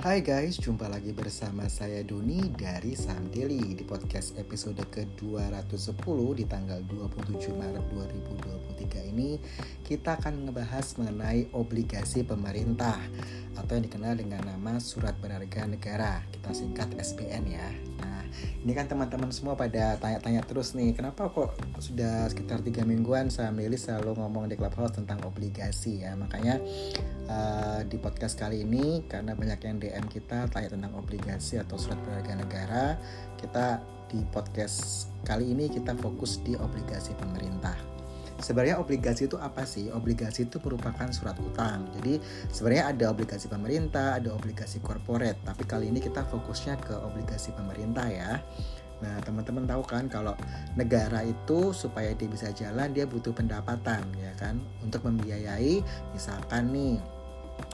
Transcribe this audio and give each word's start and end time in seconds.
Hai 0.00 0.24
guys, 0.24 0.56
jumpa 0.56 0.88
lagi 0.88 1.12
bersama 1.12 1.68
saya 1.68 2.00
Doni 2.00 2.40
dari 2.56 2.96
Saham 2.96 3.28
di 3.28 3.84
podcast 3.84 4.32
episode 4.40 4.80
ke-210 4.88 6.16
di 6.40 6.44
tanggal 6.48 6.80
27 6.88 7.52
Maret 7.52 7.84
2023 8.80 9.12
ini. 9.12 9.36
Kita 9.84 10.16
akan 10.16 10.48
ngebahas 10.48 10.96
mengenai 10.96 11.52
obligasi 11.52 12.24
pemerintah 12.24 12.96
atau 13.60 13.76
yang 13.76 13.84
dikenal 13.84 14.16
dengan 14.16 14.48
nama 14.48 14.80
surat 14.80 15.20
berharga 15.20 15.68
negara. 15.68 16.24
Kita 16.32 16.48
singkat 16.56 16.96
SBN 16.96 17.44
ya 17.52 17.68
ini 18.60 18.76
kan 18.76 18.84
teman-teman 18.84 19.32
semua 19.32 19.56
pada 19.56 19.96
tanya-tanya 19.96 20.44
terus 20.44 20.76
nih 20.76 20.92
kenapa 20.92 21.32
kok 21.32 21.56
sudah 21.80 22.28
sekitar 22.28 22.60
tiga 22.60 22.84
mingguan 22.84 23.32
Saham 23.32 23.56
Daily 23.56 23.80
selalu 23.80 24.20
ngomong 24.20 24.52
di 24.52 24.60
Clubhouse 24.60 25.00
tentang 25.00 25.24
obligasi 25.24 26.04
ya? 26.04 26.12
Makanya 26.12 26.60
uh, 27.24 27.80
di 27.88 27.96
podcast 27.96 28.36
kali 28.36 28.68
ini 28.68 29.08
karena 29.08 29.32
banyak 29.32 29.60
yang 29.64 29.76
DM 29.80 30.06
kita 30.12 30.44
tanya 30.52 30.68
tentang 30.76 30.92
obligasi 30.92 31.56
atau 31.56 31.80
surat 31.80 31.96
berharga 32.04 32.36
negara 32.36 32.84
kita 33.40 33.80
di 34.12 34.20
podcast 34.28 35.08
kali 35.24 35.56
ini 35.56 35.72
kita 35.72 35.96
fokus 35.96 36.44
di 36.44 36.52
obligasi 36.52 37.16
pemerintah 37.16 37.89
sebenarnya 38.40 38.80
obligasi 38.80 39.28
itu 39.28 39.36
apa 39.36 39.62
sih? 39.68 39.92
Obligasi 39.92 40.48
itu 40.48 40.58
merupakan 40.64 41.08
surat 41.12 41.36
utang. 41.38 41.86
Jadi 42.00 42.18
sebenarnya 42.50 42.84
ada 42.90 43.04
obligasi 43.12 43.46
pemerintah, 43.46 44.18
ada 44.18 44.32
obligasi 44.34 44.80
korporat, 44.80 45.38
tapi 45.44 45.62
kali 45.68 45.92
ini 45.92 46.00
kita 46.00 46.26
fokusnya 46.26 46.80
ke 46.80 46.96
obligasi 46.96 47.52
pemerintah 47.54 48.08
ya. 48.08 48.40
Nah, 49.00 49.16
teman-teman 49.24 49.64
tahu 49.64 49.82
kan 49.84 50.04
kalau 50.12 50.36
negara 50.76 51.24
itu 51.24 51.72
supaya 51.72 52.12
dia 52.12 52.28
bisa 52.28 52.52
jalan 52.52 52.92
dia 52.92 53.08
butuh 53.08 53.32
pendapatan 53.32 54.04
ya 54.20 54.28
kan 54.36 54.60
untuk 54.84 55.08
membiayai 55.08 55.80
misalkan 56.12 56.68
nih 56.68 57.00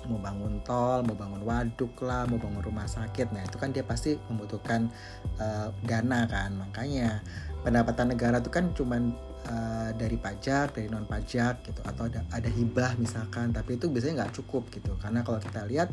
mau 0.06 0.18
bangun 0.22 0.62
tol, 0.62 1.02
mau 1.02 1.14
bangun 1.18 1.42
waduk 1.42 1.94
lah, 2.02 2.26
mau 2.26 2.38
bangun 2.38 2.62
rumah 2.62 2.86
sakit. 2.86 3.30
Nah, 3.34 3.42
itu 3.42 3.56
kan 3.58 3.70
dia 3.74 3.82
pasti 3.82 4.18
membutuhkan 4.30 4.90
uh, 5.38 5.70
dana 5.86 6.26
kan. 6.26 6.54
Makanya 6.58 7.22
pendapatan 7.66 8.14
negara 8.14 8.38
itu 8.38 8.46
kan 8.46 8.70
cuman 8.70 9.10
uh, 9.50 9.90
dari 9.98 10.14
pajak, 10.14 10.78
dari 10.78 10.86
non 10.86 11.02
pajak 11.02 11.66
gitu 11.66 11.82
atau 11.82 12.06
ada 12.06 12.22
ada 12.30 12.46
hibah 12.46 12.94
misalkan, 12.94 13.50
tapi 13.50 13.74
itu 13.74 13.90
biasanya 13.90 14.22
nggak 14.22 14.38
cukup 14.38 14.70
gitu 14.70 14.94
karena 15.02 15.26
kalau 15.26 15.42
kita 15.42 15.66
lihat 15.66 15.90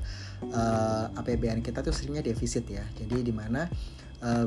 uh, 0.53 1.09
eh, 1.09 1.17
APBN 1.17 1.65
kita 1.65 1.81
tuh 1.81 1.89
seringnya 1.89 2.21
defisit 2.21 2.69
ya, 2.69 2.85
jadi 2.93 3.25
di 3.25 3.33
mana 3.33 3.65
uh, 4.21 4.45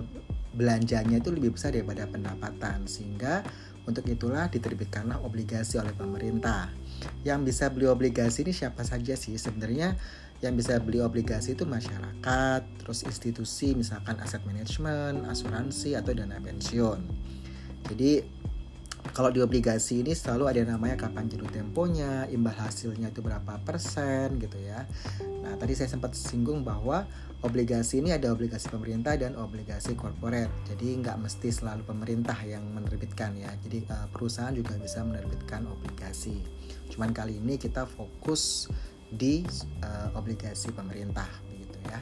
belanjanya 0.54 1.18
itu 1.18 1.34
lebih 1.34 1.58
besar 1.58 1.74
daripada 1.74 2.06
pendapatan 2.06 2.86
sehingga 2.86 3.42
untuk 3.86 4.06
itulah 4.06 4.46
diterbitkanlah 4.46 5.22
obligasi 5.22 5.78
oleh 5.78 5.94
pemerintah. 5.94 6.70
Yang 7.22 7.54
bisa 7.54 7.64
beli 7.70 7.86
obligasi 7.86 8.42
ini 8.42 8.50
siapa 8.54 8.82
saja 8.82 9.14
sih? 9.14 9.38
Sebenarnya 9.38 9.94
yang 10.44 10.52
bisa 10.56 10.76
beli 10.80 11.00
obligasi 11.00 11.56
itu 11.56 11.64
masyarakat, 11.64 12.62
terus 12.80 13.04
institusi 13.08 13.72
misalkan 13.72 14.20
aset 14.20 14.44
manajemen, 14.44 15.24
asuransi 15.24 15.96
atau 15.96 16.12
dana 16.12 16.36
pensiun. 16.36 17.00
Jadi 17.86 18.20
kalau 19.14 19.30
di 19.30 19.38
obligasi 19.38 20.02
ini 20.02 20.12
selalu 20.18 20.50
ada 20.50 20.76
namanya 20.76 20.98
kapan 20.98 21.30
jatuh 21.30 21.48
temponya, 21.48 22.26
imbal 22.26 22.56
hasilnya 22.58 23.14
itu 23.14 23.22
berapa 23.22 23.62
persen 23.62 24.36
gitu 24.42 24.58
ya. 24.58 24.82
Nah 25.46 25.54
tadi 25.54 25.78
saya 25.78 25.86
sempat 25.86 26.18
singgung 26.18 26.66
bahwa 26.66 27.06
obligasi 27.46 28.02
ini 28.02 28.10
ada 28.10 28.34
obligasi 28.34 28.66
pemerintah 28.66 29.14
dan 29.14 29.38
obligasi 29.38 29.94
korporat. 29.94 30.50
Jadi 30.66 31.00
nggak 31.00 31.22
mesti 31.22 31.48
selalu 31.54 31.86
pemerintah 31.86 32.36
yang 32.42 32.66
menerbitkan 32.66 33.38
ya. 33.38 33.54
Jadi 33.62 33.86
uh, 33.86 34.10
perusahaan 34.10 34.54
juga 34.54 34.74
bisa 34.74 35.06
menerbitkan 35.06 35.70
obligasi. 35.70 36.42
Cuman 36.90 37.14
kali 37.14 37.38
ini 37.38 37.60
kita 37.62 37.86
fokus 37.86 38.66
di 39.12 39.46
uh, 39.82 40.10
obligasi 40.18 40.72
pemerintah 40.74 41.28
begitu 41.50 41.78
ya. 41.86 42.00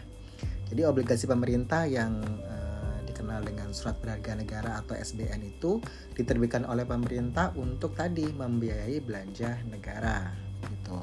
Jadi 0.68 0.80
obligasi 0.88 1.28
pemerintah 1.28 1.84
yang 1.84 2.24
uh, 2.44 2.98
dikenal 3.04 3.44
dengan 3.44 3.70
surat 3.70 4.00
berharga 4.00 4.34
negara 4.34 4.70
atau 4.80 4.96
SBN 4.96 5.44
itu 5.44 5.78
diterbitkan 6.16 6.64
oleh 6.64 6.88
pemerintah 6.88 7.52
untuk 7.54 7.94
tadi 7.94 8.26
membiayai 8.32 8.98
belanja 9.04 9.60
negara 9.68 10.32
gitu. 10.66 10.98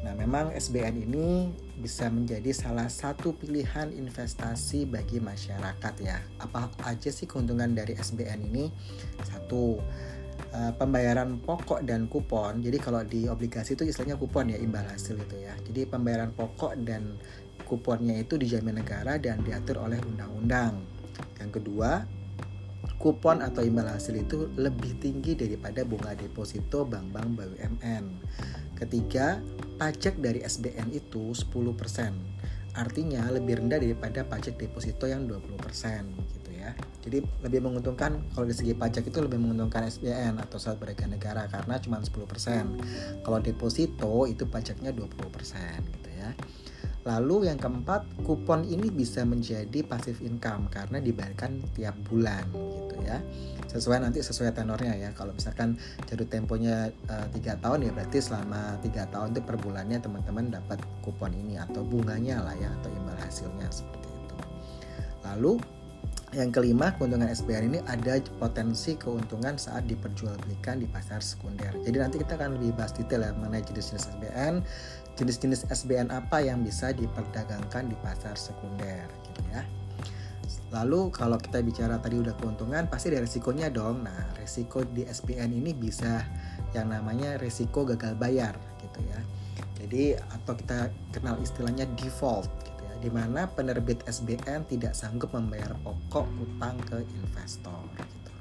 Nah, 0.00 0.16
memang 0.16 0.56
SBN 0.56 0.96
ini 0.96 1.52
bisa 1.76 2.08
menjadi 2.08 2.56
salah 2.56 2.88
satu 2.88 3.36
pilihan 3.36 3.92
investasi 3.92 4.88
bagi 4.88 5.20
masyarakat 5.20 5.94
ya. 6.00 6.24
Apa 6.40 6.72
aja 6.88 7.12
sih 7.12 7.28
keuntungan 7.28 7.76
dari 7.76 7.92
SBN 8.00 8.48
ini? 8.48 8.72
Satu, 9.20 9.76
eh, 10.50 10.72
pembayaran 10.74 11.42
pokok 11.42 11.82
dan 11.86 12.06
kupon. 12.10 12.62
Jadi 12.62 12.78
kalau 12.78 13.02
di 13.06 13.26
obligasi 13.26 13.74
itu 13.78 13.86
istilahnya 13.86 14.18
kupon 14.18 14.52
ya 14.52 14.58
imbal 14.58 14.84
hasil 14.86 15.18
itu 15.18 15.36
ya. 15.40 15.54
Jadi 15.66 15.86
pembayaran 15.86 16.34
pokok 16.34 16.78
dan 16.82 17.18
kuponnya 17.64 18.18
itu 18.18 18.34
dijamin 18.34 18.82
negara 18.82 19.14
dan 19.16 19.42
diatur 19.46 19.86
oleh 19.86 20.02
undang-undang. 20.02 20.82
Yang 21.38 21.62
kedua, 21.62 22.02
kupon 22.98 23.40
atau 23.40 23.62
imbal 23.62 23.88
hasil 23.88 24.18
itu 24.18 24.50
lebih 24.58 24.98
tinggi 24.98 25.38
daripada 25.38 25.86
bunga 25.86 26.12
deposito 26.18 26.82
bank-bank 26.84 27.28
BUMN. 27.38 28.04
Ketiga, 28.76 29.38
pajak 29.76 30.18
dari 30.18 30.42
SBN 30.44 30.92
itu 30.92 31.32
10%. 31.32 32.76
Artinya 32.76 33.26
lebih 33.28 33.60
rendah 33.60 33.82
daripada 33.82 34.22
pajak 34.22 34.54
deposito 34.56 35.04
yang 35.04 35.26
20% 35.26 35.58
gitu 36.32 36.39
Jadi 37.00 37.24
lebih 37.40 37.60
menguntungkan 37.64 38.20
kalau 38.36 38.44
dari 38.44 38.56
segi 38.56 38.74
pajak 38.76 39.08
itu 39.08 39.18
lebih 39.24 39.40
menguntungkan 39.40 39.88
SBN 39.88 40.36
atau 40.36 40.60
surat 40.60 40.76
berharga 40.76 41.08
negara 41.08 41.48
karena 41.48 41.80
cuma 41.80 41.96
10%. 42.00 43.24
Kalau 43.24 43.38
deposito 43.40 44.28
itu 44.28 44.44
pajaknya 44.44 44.92
20% 44.92 45.80
gitu 45.96 46.10
ya. 46.12 46.30
Lalu 47.08 47.48
yang 47.48 47.56
keempat, 47.56 48.04
kupon 48.28 48.68
ini 48.68 48.92
bisa 48.92 49.24
menjadi 49.24 49.80
passive 49.88 50.20
income 50.20 50.68
karena 50.68 51.00
dibayarkan 51.00 51.64
tiap 51.72 51.96
bulan 52.04 52.44
gitu 52.52 52.96
ya. 53.00 53.24
Sesuai 53.72 54.04
nanti 54.04 54.20
sesuai 54.20 54.52
tenornya 54.52 54.92
ya. 55.00 55.08
Kalau 55.16 55.32
misalkan 55.32 55.80
jatuh 56.04 56.28
temponya 56.28 56.92
eh, 56.92 57.26
tiga 57.32 57.56
tahun 57.56 57.88
ya 57.88 57.90
berarti 57.96 58.20
selama 58.20 58.76
tiga 58.84 59.08
tahun 59.08 59.32
itu 59.32 59.40
per 59.40 59.56
bulannya 59.56 59.96
teman-teman 59.96 60.52
dapat 60.52 60.76
kupon 61.00 61.32
ini 61.32 61.56
atau 61.56 61.80
bunganya 61.80 62.44
lah 62.44 62.52
ya 62.60 62.68
atau 62.68 62.92
imbal 62.92 63.16
hasilnya 63.16 63.72
seperti 63.72 64.08
itu. 64.12 64.36
Lalu 65.24 65.79
yang 66.30 66.54
kelima, 66.54 66.94
keuntungan 66.94 67.26
SBN 67.26 67.74
ini 67.74 67.78
ada 67.90 68.22
potensi 68.38 68.94
keuntungan 68.94 69.58
saat 69.58 69.90
diperjualbelikan 69.90 70.78
di 70.78 70.86
pasar 70.86 71.18
sekunder. 71.18 71.74
Jadi 71.82 71.96
nanti 71.98 72.16
kita 72.22 72.38
akan 72.38 72.54
lebih 72.54 72.78
bahas 72.78 72.94
detail 72.94 73.26
ya 73.26 73.34
mengenai 73.34 73.66
jenis-jenis 73.66 74.14
SBN, 74.14 74.54
jenis-jenis 75.18 75.66
SBN 75.66 76.14
apa 76.14 76.38
yang 76.38 76.62
bisa 76.62 76.94
diperdagangkan 76.94 77.90
di 77.90 77.96
pasar 77.98 78.38
sekunder 78.38 79.10
gitu 79.26 79.42
ya. 79.50 79.66
Lalu 80.70 81.10
kalau 81.10 81.34
kita 81.34 81.66
bicara 81.66 81.98
tadi 81.98 82.22
udah 82.22 82.38
keuntungan, 82.38 82.86
pasti 82.86 83.10
ada 83.10 83.26
resikonya 83.26 83.66
dong. 83.74 84.06
Nah, 84.06 84.30
resiko 84.38 84.86
di 84.86 85.02
SBN 85.02 85.50
ini 85.50 85.74
bisa 85.74 86.22
yang 86.78 86.94
namanya 86.94 87.42
resiko 87.42 87.82
gagal 87.82 88.14
bayar 88.14 88.54
gitu 88.78 89.02
ya. 89.02 89.18
Jadi 89.82 90.14
atau 90.14 90.54
kita 90.54 90.94
kenal 91.10 91.42
istilahnya 91.42 91.90
default 91.98 92.46
di 93.00 93.08
mana 93.08 93.48
penerbit 93.48 94.04
SBN 94.04 94.68
tidak 94.68 94.92
sanggup 94.92 95.32
membayar 95.32 95.72
pokok 95.80 96.28
utang 96.36 96.76
ke 96.84 97.00
investor. 97.16 97.80
Gitu. 97.96 98.32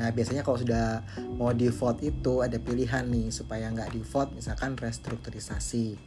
Nah 0.00 0.08
biasanya 0.14 0.42
kalau 0.42 0.58
sudah 0.58 1.04
mau 1.36 1.52
default 1.52 2.00
itu 2.00 2.40
ada 2.40 2.56
pilihan 2.56 3.04
nih 3.04 3.28
supaya 3.28 3.68
nggak 3.68 3.92
default 3.92 4.32
misalkan 4.32 4.74
restrukturisasi. 4.74 6.00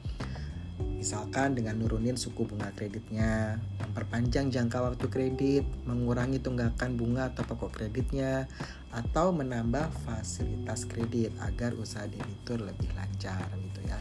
Misalkan 1.01 1.57
dengan 1.57 1.81
nurunin 1.81 2.13
suku 2.13 2.45
bunga 2.45 2.69
kreditnya, 2.77 3.57
memperpanjang 3.81 4.53
jangka 4.53 4.85
waktu 4.85 5.09
kredit, 5.09 5.65
mengurangi 5.89 6.37
tunggakan 6.37 6.93
bunga 6.93 7.33
atau 7.33 7.41
pokok 7.41 7.73
kreditnya, 7.73 8.45
atau 8.93 9.33
menambah 9.33 9.89
fasilitas 10.05 10.85
kredit 10.85 11.33
agar 11.41 11.73
usaha 11.73 12.05
debitur 12.05 12.61
lebih 12.61 12.93
lancar 12.93 13.49
gitu 13.49 13.81
ya. 13.81 13.97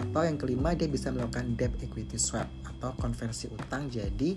Atau 0.00 0.24
yang 0.24 0.40
kelima 0.40 0.72
dia 0.72 0.88
bisa 0.88 1.12
melakukan 1.12 1.60
debt 1.60 1.76
equity 1.84 2.16
swap 2.16 2.48
atau 2.64 2.96
konversi 2.96 3.52
utang 3.52 3.92
jadi 3.92 4.32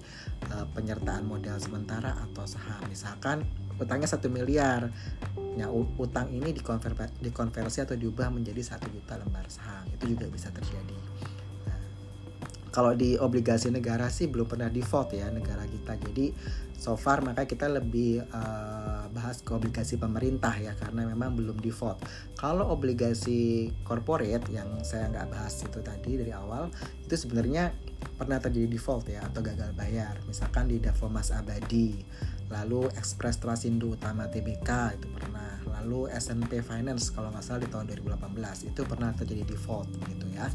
uh, 0.51 0.67
penyertaan 0.75 1.23
modal 1.23 1.55
sementara 1.55 2.19
atau 2.19 2.43
saham. 2.43 2.83
Misalkan 2.91 3.47
utangnya 3.79 4.11
satu 4.11 4.27
miliar, 4.27 4.91
nah 5.55 5.71
utang 5.71 6.27
ini 6.35 6.51
dikonversi, 6.51 7.23
dikonversi 7.23 7.79
atau 7.79 7.95
diubah 7.95 8.27
menjadi 8.27 8.75
satu 8.75 8.91
juta 8.91 9.15
lembar 9.15 9.47
saham 9.47 9.87
itu 9.87 10.19
juga 10.19 10.27
bisa 10.27 10.51
terjadi 10.51 10.99
kalau 12.73 12.97
di 12.97 13.13
obligasi 13.21 13.69
negara 13.69 14.09
sih 14.09 14.25
belum 14.25 14.49
pernah 14.49 14.65
default 14.65 15.13
ya 15.13 15.29
negara 15.29 15.61
kita. 15.69 15.93
Jadi 16.09 16.33
so 16.73 16.97
far 16.97 17.21
makanya 17.21 17.45
kita 17.45 17.69
lebih 17.69 18.25
uh, 18.33 19.05
bahas 19.13 19.45
ke 19.45 19.53
obligasi 19.53 20.01
pemerintah 20.01 20.57
ya 20.57 20.73
karena 20.73 21.05
memang 21.05 21.37
belum 21.37 21.61
default. 21.61 22.01
Kalau 22.33 22.73
obligasi 22.73 23.69
corporate 23.85 24.49
yang 24.49 24.81
saya 24.81 25.05
nggak 25.13 25.29
bahas 25.29 25.53
itu 25.61 25.79
tadi 25.85 26.17
dari 26.17 26.33
awal 26.33 26.73
itu 27.05 27.13
sebenarnya 27.13 27.77
pernah 28.17 28.41
terjadi 28.41 28.65
default 28.65 29.05
ya 29.05 29.21
atau 29.21 29.45
gagal 29.45 29.69
bayar. 29.77 30.17
Misalkan 30.25 30.65
di 30.73 30.81
Davomas 30.81 31.29
Abadi 31.29 32.01
lalu 32.49 32.89
Express 32.97 33.37
Trasindo 33.37 33.93
Utama 33.93 34.25
TBK 34.29 34.97
itu 34.97 35.07
pernah 35.13 35.61
lalu 35.77 36.09
SNP 36.09 36.65
Finance 36.65 37.13
kalau 37.13 37.29
nggak 37.29 37.45
salah 37.45 37.61
di 37.61 37.69
tahun 37.69 37.85
2018 38.01 38.69
itu 38.69 38.81
pernah 38.85 39.09
terjadi 39.13 39.45
default 39.45 39.89
gitu 40.09 40.27
ya 40.33 40.49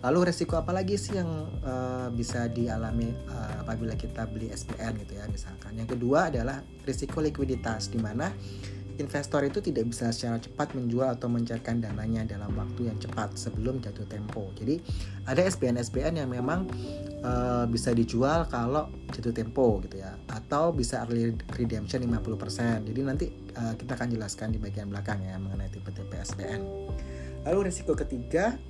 Lalu 0.00 0.32
resiko 0.32 0.56
apa 0.56 0.72
lagi 0.72 0.96
sih 0.96 1.20
yang 1.20 1.28
uh, 1.60 2.08
bisa 2.08 2.48
dialami 2.48 3.12
uh, 3.28 3.60
apabila 3.60 3.92
kita 3.92 4.24
beli 4.24 4.48
SPN 4.48 4.96
gitu 5.04 5.20
ya 5.20 5.28
misalkan. 5.28 5.76
Yang 5.76 5.98
kedua 5.98 6.32
adalah 6.32 6.64
risiko 6.88 7.20
likuiditas 7.20 7.92
di 7.92 8.00
mana 8.00 8.32
investor 9.00 9.40
itu 9.48 9.64
tidak 9.64 9.88
bisa 9.88 10.12
secara 10.12 10.36
cepat 10.36 10.76
menjual 10.76 11.08
atau 11.08 11.32
mencairkan 11.32 11.80
dananya 11.80 12.28
dalam 12.28 12.52
waktu 12.52 12.92
yang 12.92 13.00
cepat 13.00 13.32
sebelum 13.34 13.80
jatuh 13.80 14.04
tempo. 14.04 14.52
Jadi 14.56 14.80
ada 15.24 15.40
SPN-SPN 15.40 16.20
yang 16.20 16.28
memang 16.28 16.68
uh, 17.24 17.64
bisa 17.64 17.96
dijual 17.96 18.44
kalau 18.52 18.92
jatuh 19.16 19.32
tempo 19.32 19.80
gitu 19.88 20.04
ya 20.04 20.16
atau 20.28 20.70
bisa 20.76 21.00
early 21.08 21.32
redemption 21.56 22.04
50%. 22.04 22.88
Jadi 22.88 23.00
nanti 23.00 23.26
uh, 23.56 23.74
kita 23.74 23.96
akan 23.96 24.08
jelaskan 24.12 24.52
di 24.52 24.60
bagian 24.60 24.92
belakang 24.92 25.24
ya 25.24 25.40
mengenai 25.40 25.72
tipe-tipe 25.72 26.14
SPN. 26.20 26.60
Lalu 27.48 27.72
risiko 27.72 27.96
ketiga 27.96 28.60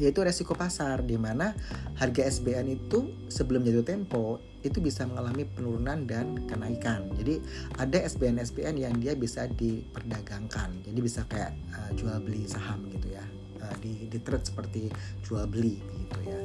yaitu 0.00 0.24
resiko 0.24 0.56
pasar 0.56 1.04
di 1.04 1.18
mana 1.20 1.52
harga 2.00 2.24
SBN 2.24 2.66
itu 2.72 3.12
sebelum 3.28 3.64
jatuh 3.66 3.84
tempo 3.84 4.40
itu 4.62 4.78
bisa 4.78 5.02
mengalami 5.04 5.42
penurunan 5.44 6.06
dan 6.06 6.38
kenaikan. 6.46 7.10
Jadi 7.18 7.42
ada 7.76 7.98
SBN 7.98 8.38
SBN 8.40 8.76
yang 8.78 8.94
dia 9.02 9.18
bisa 9.18 9.50
diperdagangkan. 9.50 10.86
Jadi 10.86 10.98
bisa 11.02 11.26
kayak 11.26 11.52
uh, 11.74 11.90
jual 11.98 12.16
beli 12.22 12.46
saham 12.46 12.86
gitu 12.94 13.10
ya. 13.12 13.24
Uh, 13.62 13.74
di 13.82 14.10
di 14.10 14.18
trade 14.22 14.46
seperti 14.46 14.90
jual 15.26 15.44
beli 15.50 15.82
gitu 15.82 16.20
ya. 16.26 16.40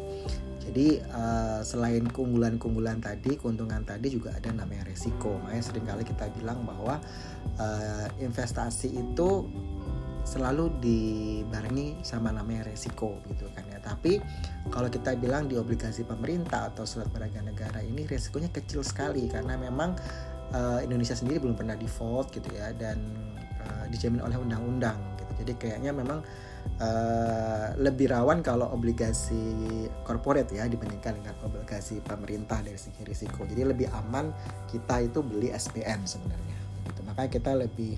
Jadi 0.67 0.99
uh, 1.15 1.63
selain 1.63 2.03
keunggulan-keunggulan 2.11 2.99
tadi, 2.99 3.39
keuntungan 3.39 3.87
tadi 3.87 4.11
juga 4.11 4.35
ada 4.35 4.51
namanya 4.51 4.91
resiko. 4.91 5.39
Makanya 5.39 5.63
sering 5.63 5.85
kali 5.87 6.03
kita 6.03 6.27
bilang 6.35 6.67
bahwa 6.67 6.99
uh, 7.55 8.07
investasi 8.19 8.91
itu 8.91 9.47
selalu 10.27 10.75
dibarengi 10.83 12.03
sama 12.03 12.35
namanya 12.35 12.67
resiko 12.67 13.23
gitu 13.31 13.47
kan 13.55 13.63
ya. 13.71 13.79
Tapi 13.79 14.19
kalau 14.67 14.91
kita 14.91 15.15
bilang 15.15 15.47
di 15.47 15.55
obligasi 15.55 16.03
pemerintah 16.03 16.67
atau 16.67 16.83
surat 16.83 17.07
berharga 17.07 17.39
negara 17.39 17.79
ini 17.79 18.03
resikonya 18.03 18.51
kecil 18.51 18.83
sekali 18.83 19.31
karena 19.31 19.55
memang 19.55 19.95
uh, 20.51 20.83
Indonesia 20.83 21.15
sendiri 21.15 21.39
belum 21.39 21.55
pernah 21.55 21.79
default 21.79 22.35
gitu 22.35 22.51
ya 22.51 22.75
dan 22.75 22.99
uh, 23.63 23.87
dijamin 23.87 24.19
oleh 24.19 24.35
undang-undang 24.35 24.99
gitu. 25.15 25.47
Jadi 25.47 25.51
kayaknya 25.55 25.95
memang 25.95 26.19
uh, 26.83 27.71
lebih 27.79 28.11
rawan 28.11 28.43
kalau 28.43 28.67
obligasi 28.75 29.87
corporate 30.03 30.51
ya 30.51 30.67
dibandingkan 30.67 31.23
dengan 31.23 31.39
obligasi 31.47 32.03
pemerintah 32.03 32.59
dari 32.59 32.75
segi 32.75 33.07
risiko. 33.07 33.47
Jadi 33.47 33.63
lebih 33.63 33.87
aman 33.95 34.35
kita 34.67 35.07
itu 35.07 35.23
beli 35.23 35.55
SPN 35.55 36.03
sebenarnya. 36.03 36.59
Gitu. 36.83 36.99
Makanya 37.07 37.31
kita 37.31 37.51
lebih 37.55 37.95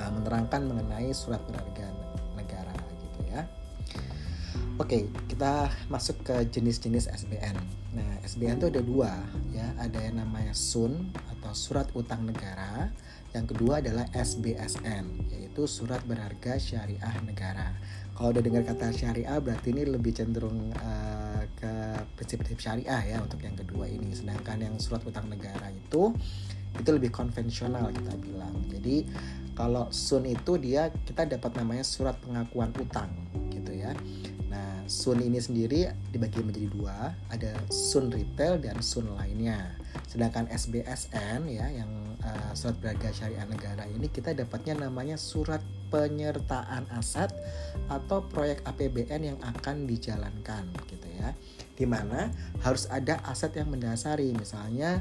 uh, 0.00 0.10
menerangkan 0.12 0.66
mengenai 0.66 1.10
surat 1.12 1.40
berharga 1.48 1.88
negara 2.36 2.74
gitu 3.00 3.20
ya. 3.30 3.42
Oke, 4.76 5.08
kita 5.28 5.72
masuk 5.88 6.20
ke 6.20 6.36
jenis-jenis 6.52 7.08
SBN. 7.08 7.56
Nah, 7.96 8.20
SBN 8.28 8.60
itu 8.60 8.68
ada 8.68 8.82
dua 8.84 9.12
ya, 9.48 9.72
ada 9.80 9.96
yang 10.04 10.20
namanya 10.20 10.52
SUN 10.52 11.08
atau 11.32 11.52
surat 11.56 11.88
utang 11.96 12.28
negara. 12.28 12.92
Yang 13.32 13.56
kedua 13.56 13.80
adalah 13.80 14.04
SBSN, 14.12 15.32
yaitu 15.32 15.64
surat 15.64 16.04
berharga 16.04 16.60
syariah 16.60 17.16
negara. 17.24 17.72
Kalau 18.16 18.32
udah 18.32 18.40
dengar 18.40 18.64
kata 18.64 18.96
syariah 18.96 19.36
berarti 19.40 19.76
ini 19.76 19.84
lebih 19.84 20.16
cenderung 20.16 20.72
uh, 20.72 21.44
ke 21.56 21.72
prinsip-prinsip 22.16 22.60
syariah 22.60 23.16
ya 23.16 23.20
untuk 23.20 23.44
yang 23.44 23.52
kedua 23.52 23.84
ini. 23.88 24.12
Sedangkan 24.16 24.60
yang 24.60 24.76
surat 24.80 25.04
utang 25.04 25.28
negara 25.28 25.68
itu 25.68 26.16
itu 26.76 26.90
lebih 26.92 27.12
konvensional 27.12 27.92
kita 27.92 28.12
bilang. 28.20 28.56
Jadi 28.72 29.04
kalau 29.56 29.88
sun 29.88 30.28
itu 30.28 30.60
dia 30.60 30.92
kita 31.08 31.24
dapat 31.24 31.56
namanya 31.56 31.82
surat 31.82 32.14
pengakuan 32.20 32.70
utang 32.76 33.08
gitu 33.48 33.72
ya. 33.72 33.96
Nah, 34.52 34.84
sun 34.86 35.18
ini 35.24 35.40
sendiri 35.40 35.90
dibagi 36.12 36.44
menjadi 36.44 36.68
dua, 36.70 37.16
ada 37.32 37.56
sun 37.72 38.12
retail 38.12 38.60
dan 38.60 38.78
sun 38.84 39.08
lainnya. 39.16 39.74
Sedangkan 40.06 40.46
SBSN 40.52 41.48
ya 41.48 41.66
yang 41.72 41.90
uh, 42.20 42.52
surat 42.52 42.76
berharga 42.78 43.10
syariah 43.10 43.48
negara 43.48 43.88
ini 43.88 44.12
kita 44.12 44.36
dapatnya 44.36 44.86
namanya 44.86 45.16
surat 45.16 45.64
penyertaan 45.88 46.86
aset 46.92 47.32
atau 47.88 48.22
proyek 48.28 48.60
APBN 48.68 49.34
yang 49.34 49.38
akan 49.40 49.88
dijalankan 49.88 50.68
gitu 50.86 51.08
ya. 51.16 51.32
Di 51.76 51.88
mana 51.88 52.28
harus 52.60 52.84
ada 52.92 53.24
aset 53.24 53.56
yang 53.56 53.72
mendasari 53.72 54.36
misalnya 54.36 55.00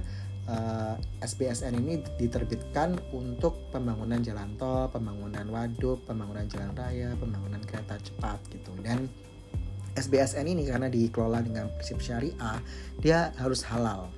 uh, 0.50 0.95
eh, 0.95 1.25
SBSN 1.25 1.74
ini 1.81 2.01
diterbitkan 2.18 2.97
untuk 3.13 3.69
pembangunan 3.74 4.21
jalan 4.21 4.53
tol, 4.57 4.89
pembangunan 4.89 5.45
waduk, 5.50 6.06
pembangunan 6.06 6.45
jalan 6.45 6.71
raya, 6.77 7.13
pembangunan 7.18 7.62
kereta 7.65 7.97
cepat 8.01 8.39
gitu. 8.53 8.71
Dan 8.81 9.09
SBSN 9.95 10.45
ini 10.45 10.68
karena 10.68 10.92
dikelola 10.92 11.39
dengan 11.42 11.71
prinsip 11.80 12.03
syariah, 12.03 12.59
dia 13.00 13.31
harus 13.39 13.63
halal. 13.63 14.12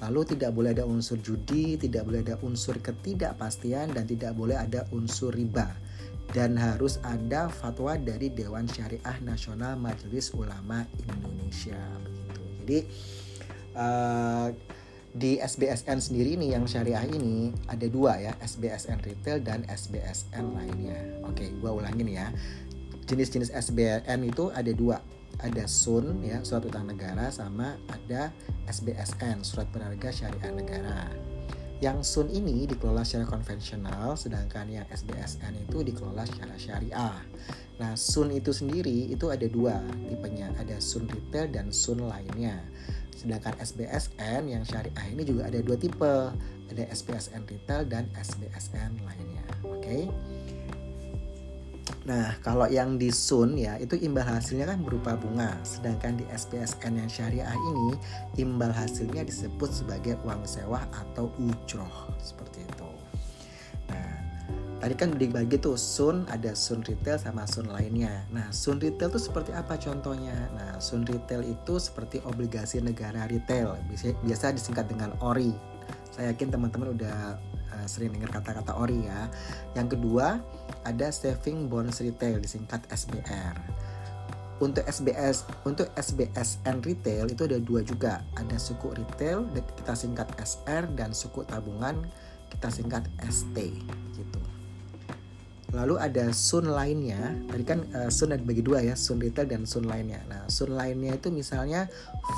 Lalu 0.00 0.34
tidak 0.36 0.56
boleh 0.56 0.72
ada 0.72 0.88
unsur 0.88 1.20
judi, 1.20 1.76
tidak 1.76 2.08
boleh 2.08 2.24
ada 2.24 2.40
unsur 2.40 2.80
ketidakpastian 2.80 3.92
dan 3.92 4.08
tidak 4.08 4.32
boleh 4.32 4.56
ada 4.56 4.88
unsur 4.96 5.30
riba. 5.30 5.68
Dan 6.30 6.56
harus 6.56 7.02
ada 7.02 7.50
fatwa 7.50 7.98
dari 7.98 8.30
Dewan 8.30 8.64
Syariah 8.64 9.18
Nasional 9.26 9.74
Majelis 9.76 10.30
Ulama 10.32 10.86
Indonesia 11.04 11.78
begitu. 12.06 12.42
Jadi 12.62 12.78
uh, 13.74 14.48
di 15.10 15.42
SBSN 15.42 15.98
sendiri 15.98 16.38
nih 16.38 16.54
yang 16.54 16.64
syariah 16.70 17.02
ini 17.10 17.50
ada 17.66 17.86
dua 17.90 18.14
ya 18.18 18.32
SBSN 18.38 19.02
retail 19.02 19.42
dan 19.42 19.66
SBSN 19.66 20.54
lainnya. 20.54 21.00
Oke 21.26 21.50
gua 21.58 21.74
ulangin 21.74 22.06
ya. 22.06 22.30
Jenis-jenis 23.10 23.50
SBSN 23.50 24.20
itu 24.22 24.54
ada 24.54 24.70
dua. 24.70 25.02
Ada 25.40 25.64
SUN 25.64 26.20
ya 26.20 26.44
surat 26.44 26.68
utang 26.68 26.84
negara 26.84 27.32
sama 27.32 27.80
ada 27.88 28.28
SBSN 28.68 29.40
surat 29.40 29.66
berharga 29.72 30.12
syariah 30.12 30.52
negara. 30.52 31.08
Yang 31.80 32.12
SUN 32.12 32.28
ini 32.28 32.68
dikelola 32.68 33.00
secara 33.08 33.24
konvensional, 33.24 34.12
sedangkan 34.12 34.68
yang 34.68 34.84
SBSN 34.92 35.64
itu 35.64 35.80
dikelola 35.80 36.28
secara 36.28 36.52
syariah. 36.60 37.16
Nah, 37.80 37.96
SUN 37.96 38.36
itu 38.36 38.52
sendiri 38.52 39.08
itu 39.08 39.32
ada 39.32 39.48
dua 39.48 39.80
tipenya, 40.04 40.52
ada 40.60 40.76
SUN 40.76 41.08
retail 41.08 41.48
dan 41.48 41.72
SUN 41.72 42.04
lainnya. 42.04 42.60
Sedangkan 43.20 43.52
SBSN 43.60 44.48
yang 44.48 44.64
syariah 44.64 45.06
ini 45.12 45.28
juga 45.28 45.52
ada 45.52 45.60
dua 45.60 45.76
tipe, 45.76 46.14
ada 46.72 46.82
SBSN 46.88 47.44
retail 47.44 47.84
dan 47.84 48.08
SBSN 48.16 49.04
lainnya. 49.04 49.44
Oke. 49.68 49.76
Okay? 49.84 50.02
Nah, 52.08 52.34
kalau 52.42 52.66
yang 52.66 52.98
di 52.98 53.12
Sun 53.12 53.60
ya, 53.60 53.78
itu 53.78 53.94
imbal 54.00 54.26
hasilnya 54.26 54.66
kan 54.72 54.82
berupa 54.82 55.14
bunga. 55.14 55.54
Sedangkan 55.62 56.18
di 56.18 56.26
SPSN 56.32 56.96
yang 56.96 57.10
syariah 57.12 57.54
ini, 57.54 57.94
imbal 58.40 58.74
hasilnya 58.74 59.22
disebut 59.22 59.70
sebagai 59.70 60.18
uang 60.24 60.42
sewa 60.42 60.82
atau 60.90 61.30
ujroh. 61.38 62.10
Seperti. 62.18 62.49
Tadi 64.80 64.96
kan 64.96 65.12
dibagi 65.12 65.60
tuh 65.60 65.76
Sun 65.76 66.24
ada 66.32 66.56
Sun 66.56 66.80
Retail 66.80 67.20
sama 67.20 67.44
Sun 67.44 67.68
lainnya. 67.68 68.24
Nah, 68.32 68.48
Sun 68.48 68.80
Retail 68.80 69.12
itu 69.12 69.20
seperti 69.20 69.52
apa 69.52 69.76
contohnya? 69.76 70.48
Nah, 70.56 70.80
Sun 70.80 71.04
Retail 71.04 71.44
itu 71.44 71.76
seperti 71.76 72.24
obligasi 72.24 72.80
negara 72.80 73.28
retail, 73.28 73.76
biasa, 73.92 74.16
biasa 74.24 74.56
disingkat 74.56 74.88
dengan 74.88 75.12
ORI. 75.20 75.52
Saya 76.16 76.32
yakin 76.32 76.48
teman-teman 76.48 76.96
udah 76.96 77.36
uh, 77.76 77.84
sering 77.84 78.16
dengar 78.16 78.40
kata-kata 78.40 78.72
ORI 78.72 79.04
ya. 79.04 79.28
Yang 79.76 80.00
kedua, 80.00 80.40
ada 80.88 81.12
Saving 81.12 81.68
Bonds 81.68 82.00
Retail 82.00 82.40
disingkat 82.40 82.80
SBR. 82.88 83.60
Untuk 84.64 84.84
SBS, 84.88 85.48
untuk 85.64 85.88
SBSN 85.96 86.84
retail 86.84 87.32
itu 87.32 87.48
ada 87.48 87.56
dua 87.60 87.80
juga. 87.80 88.20
Ada 88.36 88.60
suku 88.60 88.92
retail 88.92 89.44
kita 89.56 89.96
singkat 89.96 90.28
SR 90.36 90.84
dan 90.96 91.16
suku 91.16 91.44
tabungan 91.48 92.04
kita 92.52 92.68
singkat 92.68 93.08
ST 93.24 93.56
gitu. 94.12 94.40
Lalu 95.70 96.02
ada 96.02 96.34
sun 96.34 96.66
lainnya, 96.66 97.30
tadi 97.46 97.62
kan 97.62 97.86
uh, 97.94 98.10
sun 98.10 98.34
ada 98.34 98.42
bagi 98.42 98.58
dua 98.58 98.82
ya, 98.82 98.98
sun 98.98 99.22
retail 99.22 99.46
dan 99.46 99.62
sun 99.70 99.86
lainnya. 99.86 100.18
Nah, 100.26 100.50
sun 100.50 100.74
lainnya 100.74 101.14
itu 101.14 101.30
misalnya 101.30 101.86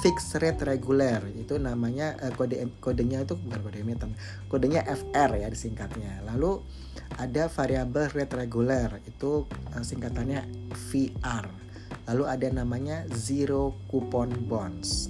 fixed 0.04 0.36
rate 0.36 0.60
reguler, 0.68 1.24
itu 1.32 1.56
namanya 1.56 2.12
uh, 2.20 2.32
kode 2.36 2.60
kodenya 2.84 3.24
itu 3.24 3.32
bukan 3.40 3.60
kode 3.64 3.78
emiten, 3.80 4.10
kodenya 4.52 4.84
FR 4.84 5.40
ya 5.40 5.48
disingkatnya. 5.48 6.20
Lalu 6.28 6.60
ada 7.16 7.48
variable 7.48 8.08
rate 8.12 8.34
reguler, 8.36 9.00
itu 9.08 9.48
uh, 9.48 9.80
singkatannya 9.80 10.44
VR. 10.92 11.48
Lalu 12.12 12.24
ada 12.28 12.48
namanya 12.52 13.08
zero 13.16 13.72
coupon 13.88 14.28
bonds. 14.44 15.08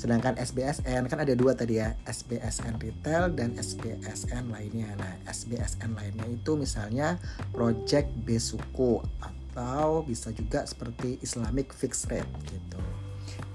Sedangkan 0.00 0.32
SBSN 0.40 1.12
kan 1.12 1.20
ada 1.20 1.36
dua 1.36 1.52
tadi 1.52 1.76
ya, 1.76 1.92
SBSN 2.08 2.80
retail 2.80 3.36
dan 3.36 3.52
SBSN 3.52 4.48
lainnya. 4.48 4.96
Nah, 4.96 5.20
SBSN 5.28 5.92
lainnya 5.92 6.24
itu 6.24 6.56
misalnya 6.56 7.20
Project 7.52 8.08
Besuko 8.24 9.04
atau 9.20 10.00
bisa 10.00 10.32
juga 10.32 10.64
seperti 10.64 11.20
Islamic 11.20 11.76
Fixed 11.76 12.08
Rate 12.08 12.32
gitu. 12.48 12.80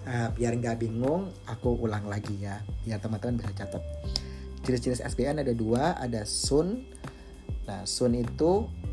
Nah, 0.06 0.30
biar 0.38 0.54
nggak 0.54 0.86
bingung, 0.86 1.34
aku 1.50 1.82
ulang 1.82 2.06
lagi 2.06 2.38
ya, 2.38 2.62
biar 2.86 3.02
teman-teman 3.02 3.42
bisa 3.42 3.66
catat. 3.66 3.82
Jenis-jenis 4.70 5.02
SBN 5.02 5.42
ada 5.42 5.54
dua, 5.58 5.98
ada 5.98 6.30
Sun. 6.30 6.86
Nah, 7.66 7.90
Sun 7.90 8.14
itu 8.22 8.70
uh, 8.70 8.85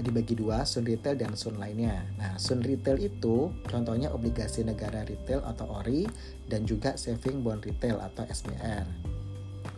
dibagi 0.00 0.36
dua, 0.36 0.64
Sun 0.64 0.88
Retail 0.88 1.16
dan 1.16 1.36
Sun 1.36 1.60
lainnya. 1.60 2.04
Nah, 2.16 2.36
Sun 2.40 2.64
Retail 2.64 2.98
itu 3.00 3.52
contohnya 3.68 4.12
obligasi 4.12 4.64
negara 4.64 5.04
retail 5.04 5.44
atau 5.44 5.68
ORI 5.80 6.08
dan 6.48 6.64
juga 6.64 6.96
Saving 6.96 7.44
Bond 7.44 7.64
Retail 7.64 8.00
atau 8.00 8.24
SBR. 8.26 8.86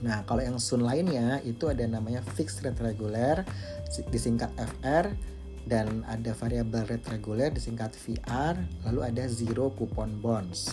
Nah, 0.02 0.22
kalau 0.28 0.42
yang 0.44 0.58
Sun 0.62 0.86
lainnya 0.86 1.42
itu 1.42 1.66
ada 1.66 1.82
namanya 1.86 2.22
fixed 2.22 2.62
rate 2.62 2.78
reguler 2.78 3.42
disingkat 4.12 4.52
FR 4.54 5.10
dan 5.68 6.06
ada 6.08 6.32
variable 6.32 6.86
rate 6.86 7.08
reguler 7.12 7.50
disingkat 7.52 7.92
VR, 7.92 8.56
lalu 8.88 9.00
ada 9.04 9.24
zero 9.28 9.68
coupon 9.74 10.16
bonds. 10.22 10.72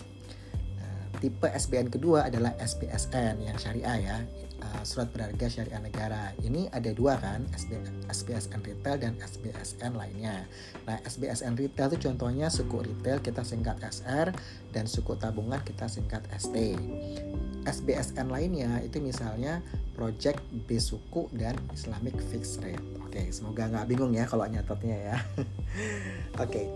Nah, 0.80 1.20
tipe 1.20 1.48
SBN 1.50 1.92
kedua 1.92 2.32
adalah 2.32 2.56
SPSN 2.62 3.44
yang 3.44 3.58
syariah 3.60 3.98
ya, 4.00 4.18
uh, 4.66 4.82
surat 4.82 5.14
berharga 5.14 5.46
syariah 5.46 5.82
negara. 5.82 6.34
Ini 6.42 6.74
ada 6.74 6.90
dua 6.92 7.22
kan, 7.22 7.46
SB, 7.54 7.78
SPSN 8.10 8.62
retail 8.66 8.98
dan 8.98 9.14
SBSN 9.22 9.94
lainnya. 9.94 10.50
Nah, 10.90 10.98
SBSN 11.06 11.54
retail 11.54 11.94
itu 11.94 12.10
contohnya 12.10 12.50
suku 12.50 12.82
retail 12.82 13.22
kita 13.22 13.46
singkat 13.46 13.78
SR 13.86 14.34
dan 14.74 14.90
suku 14.90 15.14
tabungan 15.22 15.62
kita 15.62 15.86
singkat 15.86 16.26
ST. 16.34 16.74
SBSN 17.66 18.30
lainnya 18.30 18.82
itu 18.82 19.02
misalnya 19.02 19.62
Project 19.98 20.42
B 20.68 20.78
suku 20.78 21.32
dan 21.34 21.56
Islamic 21.72 22.18
Fixed 22.30 22.62
Rate. 22.62 22.84
Oke, 23.06 23.32
semoga 23.32 23.72
nggak 23.72 23.88
bingung 23.88 24.12
ya 24.12 24.28
kalau 24.28 24.46
nyatetnya 24.46 24.98
ya. 25.14 25.18
Oke. 26.44 26.68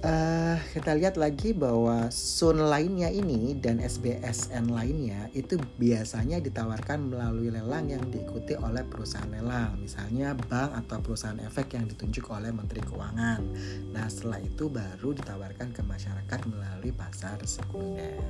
Uh, 0.00 0.56
kita 0.72 0.96
lihat 0.96 1.20
lagi 1.20 1.52
bahwa 1.52 2.08
Sun 2.08 2.56
lainnya 2.56 3.12
ini 3.12 3.52
dan 3.52 3.84
SBSN 3.84 4.72
lainnya 4.72 5.28
itu 5.36 5.60
biasanya 5.76 6.40
ditawarkan 6.40 7.12
melalui 7.12 7.52
lelang 7.52 7.92
yang 7.92 8.08
diikuti 8.08 8.56
oleh 8.56 8.80
perusahaan 8.88 9.28
lelang, 9.28 9.76
misalnya 9.76 10.32
bank 10.48 10.72
atau 10.72 11.04
perusahaan 11.04 11.36
efek 11.44 11.76
yang 11.76 11.84
ditunjuk 11.84 12.32
oleh 12.32 12.48
Menteri 12.48 12.80
Keuangan. 12.80 13.44
Nah, 13.92 14.08
setelah 14.08 14.40
itu 14.40 14.72
baru 14.72 15.12
ditawarkan 15.12 15.68
ke 15.68 15.84
masyarakat 15.84 16.40
melalui 16.48 16.96
pasar 16.96 17.36
sekunder. 17.44 18.24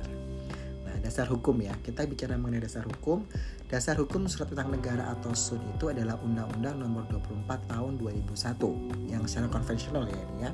Nah, 0.83 0.99
dasar 0.99 1.31
hukum 1.31 1.55
ya. 1.63 1.71
Kita 1.79 2.03
bicara 2.03 2.35
mengenai 2.35 2.67
dasar 2.67 2.83
hukum. 2.83 3.23
Dasar 3.71 3.95
hukum 3.95 4.27
surat 4.27 4.51
utang 4.51 4.75
negara 4.75 5.07
atau 5.15 5.31
SUN 5.31 5.63
itu 5.71 5.87
adalah 5.87 6.19
Undang-Undang 6.19 6.83
Nomor 6.83 7.07
24 7.07 7.47
Tahun 7.71 7.95
2001 7.95 9.07
yang 9.07 9.23
secara 9.23 9.47
konvensional 9.47 10.03
ya 10.11 10.19
ini 10.19 10.39
ya. 10.43 10.51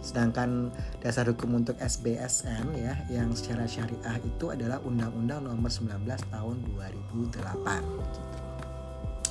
Sedangkan 0.00 0.72
dasar 1.04 1.28
hukum 1.28 1.60
untuk 1.60 1.76
SBSN 1.80 2.72
ya 2.76 2.96
yang 3.12 3.32
secara 3.36 3.68
syariah 3.68 4.18
itu 4.24 4.52
adalah 4.52 4.80
Undang-Undang 4.82 5.48
Nomor 5.48 5.70
19 5.70 6.04
Tahun 6.08 6.56
2008 6.76 7.36
gitu. 7.36 8.20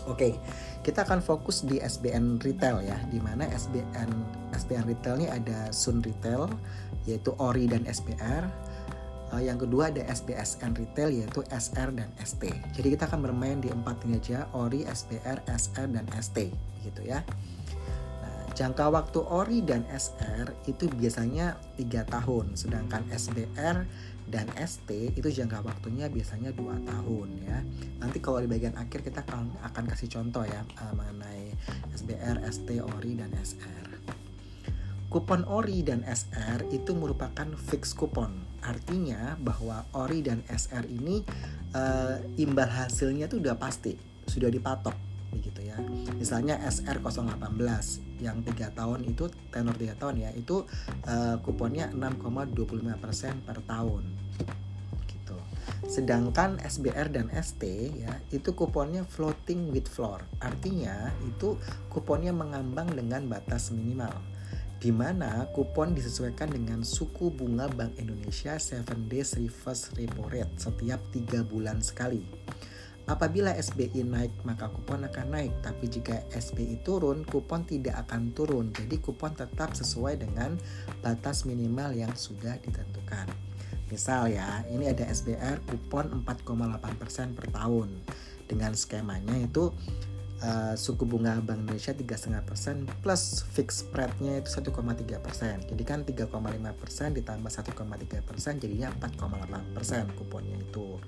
Oke, 0.10 0.42
kita 0.82 1.06
akan 1.06 1.22
fokus 1.22 1.62
di 1.62 1.78
SBN 1.78 2.42
Retail 2.42 2.82
ya, 2.82 2.98
di 3.14 3.22
mana 3.22 3.46
SBN 3.46 4.10
SBN 4.58 4.90
Retail 4.90 5.16
ini 5.22 5.28
ada 5.30 5.70
Sun 5.70 6.02
Retail, 6.02 6.50
yaitu 7.06 7.30
ORI 7.38 7.70
dan 7.70 7.86
SBR, 7.86 8.50
Uh, 9.30 9.38
yang 9.38 9.62
kedua 9.62 9.94
ada 9.94 10.02
SBSN 10.10 10.74
retail 10.74 11.14
yaitu 11.14 11.46
SR 11.54 11.94
dan 11.94 12.10
ST. 12.18 12.50
Jadi 12.74 12.98
kita 12.98 13.06
akan 13.06 13.30
bermain 13.30 13.62
di 13.62 13.70
empat 13.70 14.02
ini 14.10 14.18
aja 14.18 14.50
ORI, 14.58 14.90
SBR, 14.90 15.46
SR 15.46 15.86
dan 15.94 16.10
ST 16.18 16.50
gitu 16.82 17.02
ya. 17.06 17.22
Jangka 18.58 18.92
waktu 18.92 19.20
ORI 19.24 19.60
dan 19.64 19.86
SR 19.90 20.52
itu 20.68 20.90
biasanya 20.92 21.58
tiga 21.80 22.04
tahun, 22.06 22.54
sedangkan 22.58 23.08
SBR 23.10 23.88
dan 24.30 24.46
ST 24.58 24.90
itu 25.18 25.26
jangka 25.26 25.66
waktunya 25.66 26.06
biasanya 26.06 26.54
dua 26.54 26.78
tahun 26.86 27.30
ya. 27.46 27.60
Nanti 28.04 28.22
kalau 28.22 28.44
di 28.44 28.50
bagian 28.50 28.78
akhir 28.78 29.02
kita 29.02 29.26
akan, 29.26 29.84
kasih 29.90 30.10
contoh 30.12 30.46
ya 30.46 30.62
uh, 30.82 30.94
mengenai 30.94 31.56
SBR, 31.96 32.46
ST, 32.46 32.68
ORI 32.78 33.18
dan 33.18 33.34
SR. 33.38 33.88
Kupon 35.10 35.42
ORI 35.50 35.82
dan 35.82 36.06
SR 36.06 36.70
itu 36.70 36.94
merupakan 36.94 37.50
fixed 37.58 37.98
kupon 37.98 38.50
Artinya 38.60 39.40
bahwa 39.40 39.88
ori 39.96 40.20
dan 40.20 40.44
SR 40.52 40.84
ini 40.88 41.24
uh, 41.72 42.20
imbal 42.36 42.68
hasilnya 42.68 43.32
tuh 43.32 43.40
udah 43.40 43.56
pasti, 43.56 43.96
sudah 44.28 44.52
dipatok 44.52 45.09
begitu 45.32 45.66
ya. 45.66 45.78
Misalnya 46.18 46.60
SR 46.62 47.00
018 47.02 47.40
yang 48.20 48.44
tiga 48.44 48.74
tahun 48.76 49.08
itu 49.08 49.32
tenor 49.54 49.76
3 49.78 49.96
tahun 50.02 50.16
ya, 50.20 50.30
itu 50.36 50.66
uh, 51.08 51.38
kuponnya 51.42 51.90
6,25% 51.94 53.48
per 53.48 53.58
tahun. 53.64 54.04
Gitu. 55.08 55.36
Sedangkan 55.88 56.60
SBR 56.60 57.14
dan 57.14 57.32
ST 57.32 57.64
ya, 57.96 58.20
itu 58.34 58.52
kuponnya 58.52 59.08
floating 59.08 59.72
with 59.72 59.88
floor. 59.88 60.26
Artinya 60.44 61.14
itu 61.24 61.56
kuponnya 61.88 62.36
mengambang 62.36 62.92
dengan 62.92 63.26
batas 63.30 63.72
minimal 63.72 64.14
di 64.80 64.96
mana 64.96 65.44
kupon 65.52 65.92
disesuaikan 65.92 66.56
dengan 66.56 66.88
suku 66.88 67.36
bunga 67.36 67.68
Bank 67.68 68.00
Indonesia 68.00 68.56
7 68.56 68.88
days 69.12 69.36
reverse 69.36 69.92
repo 69.92 70.24
rate 70.32 70.56
setiap 70.56 71.04
3 71.12 71.44
bulan 71.44 71.84
sekali. 71.84 72.24
Apabila 73.10 73.50
SBI 73.58 74.06
naik 74.06 74.46
maka 74.46 74.70
kupon 74.70 75.02
akan 75.02 75.34
naik, 75.34 75.54
tapi 75.66 75.90
jika 75.90 76.30
SBI 76.30 76.86
turun, 76.86 77.26
kupon 77.26 77.66
tidak 77.66 78.06
akan 78.06 78.38
turun. 78.38 78.70
Jadi 78.70 79.02
kupon 79.02 79.34
tetap 79.34 79.74
sesuai 79.74 80.22
dengan 80.22 80.54
batas 81.02 81.50
minimal 81.50 81.98
yang 81.98 82.14
sudah 82.14 82.62
ditentukan. 82.62 83.26
Misal 83.90 84.30
ya, 84.30 84.62
ini 84.70 84.86
ada 84.86 85.10
SBR 85.10 85.66
kupon 85.66 86.22
4,8% 86.22 87.34
per 87.34 87.50
tahun. 87.50 87.90
Dengan 88.46 88.78
skemanya 88.78 89.42
itu 89.42 89.74
uh, 90.46 90.78
suku 90.78 91.10
bunga 91.10 91.42
Bank 91.42 91.66
Indonesia 91.66 91.98
3,5% 91.98 92.86
plus 93.02 93.42
fixed 93.50 93.90
spreadnya 93.90 94.38
itu 94.38 94.54
1,3%. 94.54 95.66
Jadi 95.66 95.84
kan 95.86 96.06
3,5% 96.06 96.30
ditambah 97.18 97.50
1,3% 97.50 98.62
jadinya 98.62 98.94
4,8% 99.02 100.14
kuponnya 100.14 100.62
itu. 100.62 101.02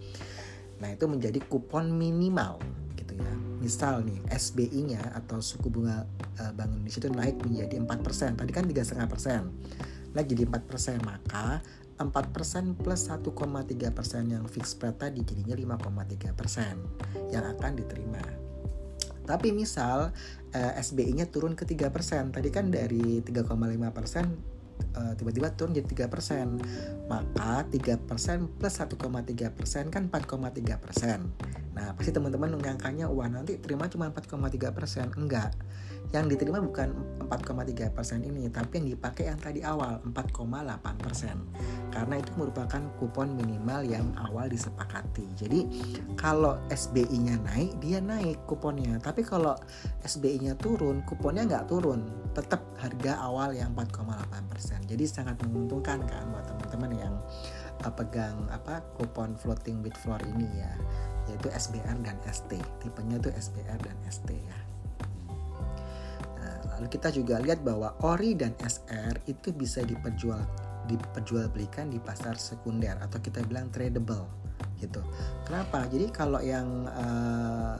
Nah, 0.81 0.89
itu 0.89 1.05
menjadi 1.05 1.37
kupon 1.45 1.93
minimal 1.93 2.57
gitu 2.97 3.13
ya. 3.13 3.31
Misal 3.61 4.01
nih 4.01 4.17
SBI-nya 4.33 5.13
atau 5.13 5.37
suku 5.37 5.69
bunga 5.69 6.09
uh, 6.41 6.51
Bank 6.57 6.73
Indonesia 6.73 6.99
itu 7.05 7.09
naik 7.13 7.37
menjadi 7.45 7.77
4%. 7.77 8.41
Tadi 8.41 8.51
kan 8.51 8.65
3,5%. 8.65 10.17
Naik 10.17 10.27
jadi 10.27 10.43
4%, 10.49 11.05
maka 11.05 11.61
4% 12.01 12.81
plus 12.81 13.01
1,3% 13.05 14.33
yang 14.33 14.43
fixed 14.49 14.73
spread 14.75 14.97
tadi 14.97 15.21
jadinya 15.21 15.77
5,3% 15.77 17.29
yang 17.29 17.45
akan 17.45 17.71
diterima. 17.77 18.25
Tapi 19.21 19.53
misal 19.53 20.09
eh, 20.51 20.73
SBI-nya 20.81 21.29
turun 21.29 21.53
ke 21.53 21.63
3%, 21.63 22.33
tadi 22.33 22.49
kan 22.49 22.73
dari 22.73 23.21
3,5% 23.21 24.50
uh, 24.97 25.13
tiba-tiba 25.15 25.53
turun 25.53 25.75
jadi 25.75 26.07
3%. 26.07 27.07
Maka 27.07 27.65
3% 27.69 28.59
plus 28.59 28.75
1,3% 28.79 29.93
kan 29.93 30.03
4,3%. 30.07 31.77
Nah, 31.77 31.87
pasti 31.95 32.11
teman-teman 32.11 32.55
menyangkanya 32.57 33.07
wah 33.07 33.29
nanti 33.29 33.57
terima 33.61 33.87
cuma 33.87 34.11
4,3%. 34.11 35.17
Enggak 35.17 35.53
yang 36.11 36.27
diterima 36.27 36.59
bukan 36.59 36.91
4,3% 37.31 38.27
ini 38.27 38.51
tapi 38.51 38.83
yang 38.83 38.87
dipakai 38.91 39.31
yang 39.31 39.39
tadi 39.39 39.63
awal 39.63 40.03
4,8% 40.03 41.95
karena 41.95 42.15
itu 42.19 42.31
merupakan 42.35 42.83
kupon 42.99 43.39
minimal 43.39 43.87
yang 43.87 44.11
awal 44.19 44.51
disepakati. 44.51 45.23
Jadi 45.39 45.63
kalau 46.19 46.59
SBI-nya 46.67 47.39
naik 47.39 47.79
dia 47.79 48.03
naik 48.03 48.43
kuponnya. 48.43 48.99
Tapi 48.99 49.23
kalau 49.23 49.55
SBI-nya 50.03 50.59
turun 50.59 51.03
kuponnya 51.07 51.47
nggak 51.47 51.71
turun. 51.71 52.03
Tetap 52.35 52.63
harga 52.79 53.23
awal 53.23 53.55
yang 53.55 53.71
4,8% 53.75 54.91
jadi 54.91 55.03
sangat 55.07 55.39
menguntungkan 55.47 56.03
kan 56.03 56.27
buat 56.31 56.47
teman-teman 56.47 56.91
yang 56.99 57.15
uh, 57.87 57.93
pegang 57.95 58.47
apa 58.51 58.83
kupon 58.99 59.39
floating 59.39 59.79
with 59.79 59.95
floor 60.03 60.19
ini 60.27 60.47
ya. 60.59 60.71
Yaitu 61.31 61.47
SBR 61.47 61.95
dan 62.03 62.19
ST 62.27 62.59
tipenya 62.83 63.15
itu 63.15 63.31
SBR 63.31 63.79
dan 63.79 63.95
ST 64.11 64.27
ya 64.35 64.60
Lalu 66.81 66.97
kita 66.97 67.13
juga 67.13 67.37
lihat 67.37 67.61
bahwa 67.61 67.93
ori 68.01 68.33
dan 68.33 68.57
SR 68.57 69.21
itu 69.29 69.53
bisa 69.53 69.85
diperjual 69.85 70.41
diperjualbelikan 70.89 71.93
di 71.93 72.01
pasar 72.01 72.33
sekunder 72.41 72.97
atau 72.97 73.21
kita 73.21 73.45
bilang 73.45 73.69
tradable 73.69 74.25
gitu. 74.81 74.97
Kenapa? 75.45 75.85
Jadi 75.85 76.09
kalau 76.09 76.41
yang 76.41 76.89
uh, 76.89 77.77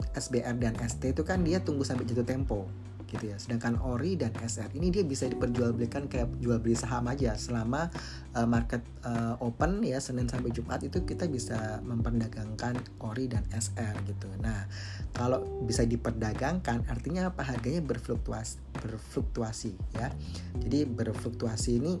eh, 0.00 0.16
SBR 0.16 0.56
dan 0.56 0.80
ST 0.80 1.12
itu 1.12 1.20
kan 1.20 1.44
dia 1.44 1.60
tunggu 1.60 1.84
sampai 1.84 2.08
jatuh 2.08 2.24
tempo 2.24 2.64
gitu 3.06 3.30
ya. 3.30 3.36
Sedangkan 3.38 3.78
ORI 3.80 4.18
dan 4.18 4.34
SR 4.34 4.74
ini 4.74 4.90
dia 4.90 5.06
bisa 5.06 5.30
diperjualbelikan 5.30 6.10
kayak 6.10 6.36
jual 6.42 6.58
beli 6.58 6.74
saham 6.74 7.06
aja 7.08 7.38
selama 7.38 7.88
uh, 8.34 8.46
market 8.46 8.82
uh, 9.06 9.38
open 9.40 9.80
ya 9.86 10.02
Senin 10.02 10.26
sampai 10.26 10.50
Jumat 10.50 10.82
itu 10.82 11.02
kita 11.06 11.30
bisa 11.30 11.80
memperdagangkan 11.86 12.76
ORI 13.02 13.30
dan 13.30 13.46
SR 13.54 13.94
gitu. 14.04 14.28
Nah, 14.42 14.66
kalau 15.14 15.42
bisa 15.64 15.86
diperdagangkan 15.86 16.86
artinya 16.90 17.30
apa? 17.30 17.46
Harganya 17.46 17.80
berfluktuasi 17.80 18.58
berfluktuasi 18.76 19.72
ya. 19.96 20.12
Jadi 20.60 20.84
berfluktuasi 20.84 21.70
ini 21.80 21.94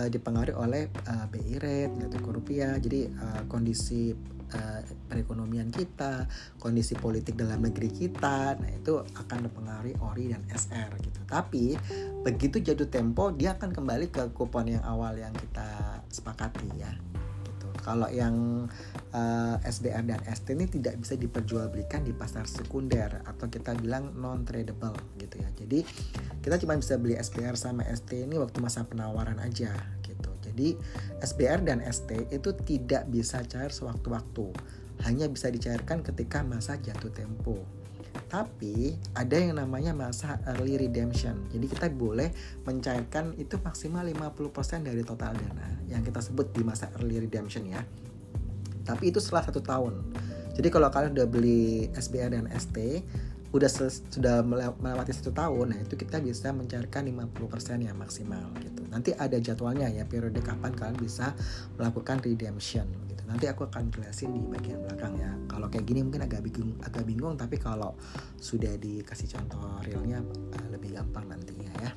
uh, 0.00 0.08
dipengaruhi 0.08 0.56
oleh 0.56 0.82
uh, 1.06 1.26
BI 1.28 1.56
rate, 1.60 1.92
nilai 1.92 2.10
tukar 2.10 2.32
rupiah. 2.34 2.74
Jadi 2.80 3.10
uh, 3.10 3.42
kondisi 3.50 4.14
uh, 4.52 4.80
perekonomian 5.10 5.72
kita, 5.72 6.26
kondisi 6.60 6.94
politik 6.98 7.34
dalam 7.34 7.62
negeri 7.62 7.90
kita. 7.90 8.58
Nah, 8.58 8.70
itu 8.70 9.02
akan 9.02 9.50
mempengaruhi 9.50 9.94
ORI 9.98 10.34
dan 10.34 10.42
SR 10.50 10.90
gitu. 11.02 11.20
Tapi 11.26 11.74
begitu 12.22 12.62
jatuh 12.62 12.90
tempo 12.90 13.30
dia 13.34 13.54
akan 13.58 13.74
kembali 13.74 14.10
ke 14.10 14.30
kupon 14.34 14.70
yang 14.70 14.84
awal 14.84 15.14
yang 15.16 15.34
kita 15.34 16.02
sepakati 16.10 16.68
ya. 16.78 16.92
Gitu. 17.46 17.68
Kalau 17.82 18.08
yang 18.10 18.66
uh, 19.14 19.56
eh, 19.62 19.70
SBR 19.70 20.04
dan 20.06 20.20
ST 20.26 20.46
ini 20.52 20.66
tidak 20.66 20.98
bisa 21.00 21.14
diperjualbelikan 21.14 22.04
di 22.04 22.12
pasar 22.12 22.44
sekunder 22.46 23.22
atau 23.24 23.46
kita 23.48 23.74
bilang 23.78 24.14
non 24.18 24.44
tradable 24.44 24.94
gitu 25.18 25.38
ya. 25.40 25.48
Jadi 25.54 25.82
kita 26.42 26.60
cuma 26.62 26.78
bisa 26.78 26.94
beli 27.00 27.18
SBR 27.18 27.56
sama 27.58 27.82
ST 27.86 28.10
ini 28.12 28.38
waktu 28.38 28.58
masa 28.62 28.86
penawaran 28.86 29.38
aja 29.42 29.95
jadi 30.56 30.72
SBR 31.20 31.68
dan 31.68 31.84
ST 31.84 32.32
itu 32.32 32.56
tidak 32.64 33.04
bisa 33.12 33.44
cair 33.44 33.68
sewaktu-waktu, 33.68 34.56
hanya 35.04 35.28
bisa 35.28 35.52
dicairkan 35.52 36.00
ketika 36.00 36.40
masa 36.40 36.80
jatuh 36.80 37.12
tempo. 37.12 37.60
Tapi 38.32 38.96
ada 39.12 39.36
yang 39.36 39.60
namanya 39.60 39.92
masa 39.92 40.40
early 40.48 40.80
redemption. 40.80 41.44
Jadi 41.52 41.68
kita 41.68 41.92
boleh 41.92 42.32
mencairkan 42.64 43.36
itu 43.36 43.60
maksimal 43.60 44.08
50% 44.08 44.88
dari 44.88 45.04
total 45.04 45.36
dana 45.36 45.76
yang 45.92 46.00
kita 46.00 46.24
sebut 46.24 46.48
di 46.56 46.64
masa 46.64 46.88
early 46.96 47.20
redemption 47.20 47.68
ya. 47.68 47.84
Tapi 48.88 49.12
itu 49.12 49.20
setelah 49.20 49.52
satu 49.52 49.60
tahun. 49.60 50.00
Jadi 50.56 50.72
kalau 50.72 50.88
kalian 50.88 51.12
udah 51.12 51.28
beli 51.28 51.92
SBR 51.92 52.32
dan 52.32 52.48
ST, 52.56 53.04
udah 53.56 53.70
sudah 54.12 54.44
melewati 54.78 55.12
satu 55.16 55.32
tahun 55.32 55.72
nah 55.72 55.78
itu 55.80 55.96
kita 55.96 56.20
bisa 56.20 56.52
mencairkan 56.52 57.08
50% 57.08 57.86
ya 57.88 57.92
maksimal 57.96 58.52
gitu. 58.60 58.84
Nanti 58.92 59.16
ada 59.16 59.40
jadwalnya 59.40 59.88
ya 59.88 60.04
periode 60.04 60.38
kapan 60.44 60.76
kalian 60.76 60.98
bisa 61.00 61.32
melakukan 61.80 62.20
redemption 62.20 62.86
gitu. 63.08 63.22
Nanti 63.24 63.48
aku 63.48 63.66
akan 63.66 63.88
jelasin 63.90 64.36
di 64.36 64.42
bagian 64.44 64.84
belakang 64.84 65.16
ya. 65.16 65.32
Kalau 65.48 65.66
kayak 65.72 65.88
gini 65.88 66.04
mungkin 66.04 66.28
agak 66.28 66.44
bingung 66.44 66.76
agak 66.84 67.04
bingung 67.08 67.34
tapi 67.34 67.56
kalau 67.56 67.96
sudah 68.36 68.76
dikasih 68.76 69.32
contoh 69.32 69.80
realnya 69.82 70.20
uh, 70.56 70.68
lebih 70.70 70.94
gampang 70.94 71.26
nantinya 71.26 71.72
ya. 71.80 71.90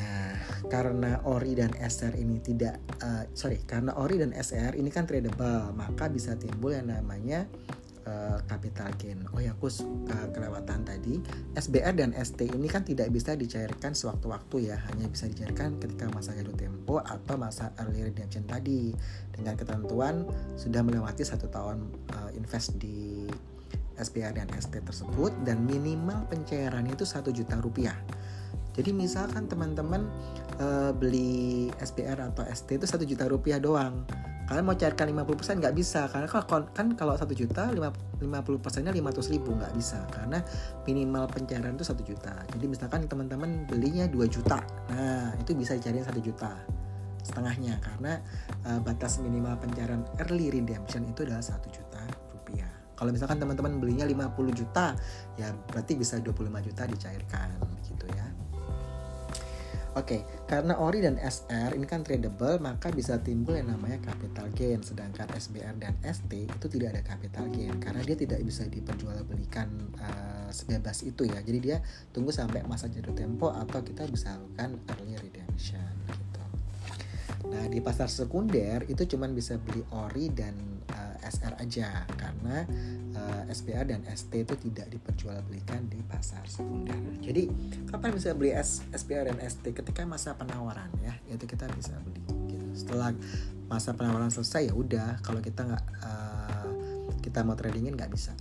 Nah, 0.00 0.32
karena 0.72 1.20
ORI 1.28 1.60
dan 1.60 1.76
SR 1.76 2.16
ini 2.16 2.40
tidak, 2.40 2.80
uh, 3.04 3.28
sorry, 3.36 3.60
karena 3.68 3.92
ORI 4.00 4.24
dan 4.24 4.32
SR 4.32 4.72
ini 4.80 4.88
kan 4.88 5.04
tradable, 5.04 5.76
maka 5.76 6.08
bisa 6.08 6.40
timbul 6.40 6.72
yang 6.72 6.88
namanya 6.88 7.44
uh, 8.06 8.38
capital 8.48 8.92
gain. 8.96 9.20
Oh 9.34 9.40
ya, 9.40 9.52
aku 9.56 9.68
uh, 9.68 10.28
kelewatan 10.32 10.84
tadi. 10.86 11.20
SBR 11.56 11.94
dan 11.96 12.10
ST 12.16 12.40
ini 12.44 12.68
kan 12.70 12.86
tidak 12.86 13.12
bisa 13.12 13.36
dicairkan 13.36 13.92
sewaktu-waktu 13.92 14.72
ya, 14.72 14.76
hanya 14.92 15.08
bisa 15.08 15.26
dicairkan 15.28 15.80
ketika 15.82 16.08
masa 16.12 16.36
jatuh 16.36 16.54
tempo 16.56 17.00
atau 17.00 17.34
masa 17.36 17.72
early 17.82 18.06
redemption 18.06 18.46
tadi. 18.46 18.92
Dengan 19.34 19.56
ketentuan 19.56 20.28
sudah 20.56 20.84
melewati 20.84 21.24
satu 21.24 21.48
tahun 21.48 21.88
uh, 22.16 22.30
invest 22.36 22.76
di 22.76 23.28
SBR 24.00 24.40
dan 24.40 24.48
ST 24.56 24.72
tersebut 24.80 25.32
dan 25.44 25.60
minimal 25.68 26.24
pencairannya 26.32 26.96
itu 26.96 27.04
satu 27.04 27.28
juta 27.28 27.60
rupiah. 27.60 27.96
Jadi 28.80 28.96
misalkan 28.96 29.44
teman-teman 29.44 30.08
uh, 30.56 30.88
beli 30.96 31.68
SBR 31.84 32.32
atau 32.32 32.48
ST 32.48 32.80
itu 32.80 32.88
satu 32.88 33.04
juta 33.04 33.28
rupiah 33.28 33.60
doang. 33.60 34.08
Kalian 34.48 34.64
mau 34.64 34.72
cairkan 34.72 35.04
50% 35.12 35.60
nggak 35.60 35.76
bisa 35.76 36.08
karena 36.08 36.24
kalau 36.24 36.64
kan 36.72 36.96
kalau 36.96 37.12
satu 37.12 37.36
juta 37.36 37.68
50 37.68 38.24
persennya 38.64 38.88
500 38.88 39.36
ribu 39.36 39.52
nggak 39.52 39.76
bisa 39.76 40.00
karena 40.08 40.40
minimal 40.88 41.28
pencairan 41.28 41.76
itu 41.76 41.84
satu 41.84 42.00
juta. 42.00 42.32
Jadi 42.56 42.64
misalkan 42.64 43.04
teman-teman 43.04 43.68
belinya 43.68 44.08
2 44.08 44.16
juta 44.32 44.64
nah 44.88 45.36
itu 45.36 45.52
bisa 45.52 45.76
dicariin 45.76 46.02
satu 46.02 46.24
juta 46.24 46.56
setengahnya 47.20 47.76
karena 47.84 48.16
uh, 48.64 48.80
batas 48.80 49.20
minimal 49.20 49.60
pencairan 49.60 50.08
early 50.24 50.48
redemption 50.48 51.04
itu 51.04 51.28
adalah 51.28 51.44
satu 51.44 51.68
juta 51.68 52.00
rupiah. 52.32 52.72
Kalau 52.96 53.12
misalkan 53.12 53.36
teman-teman 53.36 53.76
belinya 53.76 54.08
50 54.08 54.56
juta 54.56 54.96
ya 55.36 55.52
berarti 55.68 56.00
bisa 56.00 56.16
25 56.16 56.48
juta 56.64 56.88
dicairkan 56.88 57.60
gitu 57.84 58.08
ya 58.16 58.49
Oke, 59.98 60.22
okay, 60.22 60.46
karena 60.46 60.78
ORI 60.78 61.02
dan 61.02 61.18
SR 61.18 61.74
ini 61.74 61.82
kan 61.82 62.06
tradable, 62.06 62.62
maka 62.62 62.94
bisa 62.94 63.18
timbul 63.18 63.58
yang 63.58 63.74
namanya 63.74 63.98
capital 63.98 64.46
gain. 64.54 64.78
Sedangkan 64.86 65.26
SBR 65.34 65.82
dan 65.82 65.98
ST 66.06 66.30
itu 66.30 66.66
tidak 66.70 66.94
ada 66.94 67.02
capital 67.02 67.50
gain 67.50 67.74
karena 67.82 67.98
dia 68.06 68.14
tidak 68.14 68.38
bisa 68.46 68.70
diperjualbelikan 68.70 69.66
uh, 69.98 70.46
sebebas 70.54 71.02
itu 71.02 71.26
ya. 71.26 71.42
Jadi 71.42 71.58
dia 71.58 71.82
tunggu 72.14 72.30
sampai 72.30 72.62
masa 72.70 72.86
jatuh 72.86 73.18
tempo 73.18 73.50
atau 73.50 73.82
kita 73.82 74.06
bisa 74.06 74.38
lakukan 74.38 74.78
early 74.94 75.18
redemption 75.18 75.90
gitu. 76.06 76.42
Nah 77.50 77.66
di 77.66 77.82
pasar 77.82 78.06
sekunder 78.06 78.86
itu 78.86 79.02
cuma 79.10 79.26
bisa 79.26 79.58
beli 79.58 79.82
ORI 79.90 80.30
dan 80.30 80.54
eh, 80.86 81.09
SR 81.20 81.54
aja 81.60 82.08
karena 82.16 82.64
uh, 83.14 83.42
eh, 83.46 83.52
SPA 83.52 83.84
dan 83.84 84.02
ST 84.08 84.32
itu 84.32 84.54
tidak 84.56 84.90
diperjualbelikan 84.90 85.86
di 85.86 86.00
pasar 86.04 86.44
sekunder. 86.48 86.96
Jadi 87.20 87.48
kapan 87.88 88.10
bisa 88.16 88.32
beli 88.32 88.56
S, 88.56 88.84
SPA 88.94 89.28
dan 89.28 89.38
ST 89.40 89.62
ketika 89.62 90.02
masa 90.08 90.34
penawaran 90.34 90.88
ya, 91.04 91.14
itu 91.30 91.44
kita 91.44 91.68
bisa 91.76 91.94
beli. 92.02 92.22
Gitu. 92.48 92.66
Setelah 92.74 93.12
masa 93.70 93.94
penawaran 93.94 94.32
selesai 94.32 94.72
ya 94.72 94.74
udah, 94.74 95.22
kalau 95.22 95.38
kita 95.44 95.66
nggak 95.66 95.84
uh, 96.02 96.68
kita 97.20 97.44
mau 97.44 97.54
tradingin 97.54 97.94
nggak 97.94 98.10
bisa. 98.10 98.32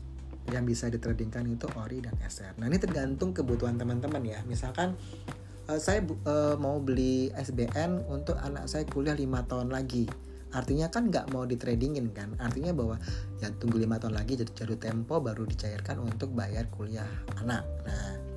Yang 0.49 0.65
bisa 0.65 0.85
ditradingkan 0.89 1.45
itu 1.45 1.69
ORI 1.77 2.01
dan 2.01 2.17
SR. 2.25 2.57
Nah 2.57 2.65
ini 2.65 2.81
tergantung 2.81 3.37
kebutuhan 3.37 3.77
teman-teman 3.77 4.25
ya. 4.25 4.41
Misalkan 4.49 4.97
uh, 5.69 5.77
saya 5.77 6.01
uh, 6.25 6.57
mau 6.57 6.81
beli 6.81 7.29
SBN 7.37 8.09
untuk 8.09 8.39
anak 8.41 8.65
saya 8.65 8.87
kuliah 8.89 9.13
lima 9.13 9.45
tahun 9.45 9.69
lagi 9.69 10.28
artinya 10.49 10.89
kan 10.89 11.13
nggak 11.13 11.29
mau 11.33 11.45
ditradingin 11.45 12.09
kan? 12.13 12.33
Artinya 12.41 12.73
bahwa 12.73 12.97
ya 13.41 13.49
tunggu 13.57 13.81
lima 13.81 14.01
tahun 14.01 14.17
lagi 14.17 14.39
jadi 14.39 14.51
jatuh 14.53 14.79
tempo 14.79 15.21
baru 15.21 15.45
dicairkan 15.45 16.01
untuk 16.01 16.33
bayar 16.33 16.67
kuliah 16.73 17.07
anak. 17.41 17.65
Nah 17.85 18.29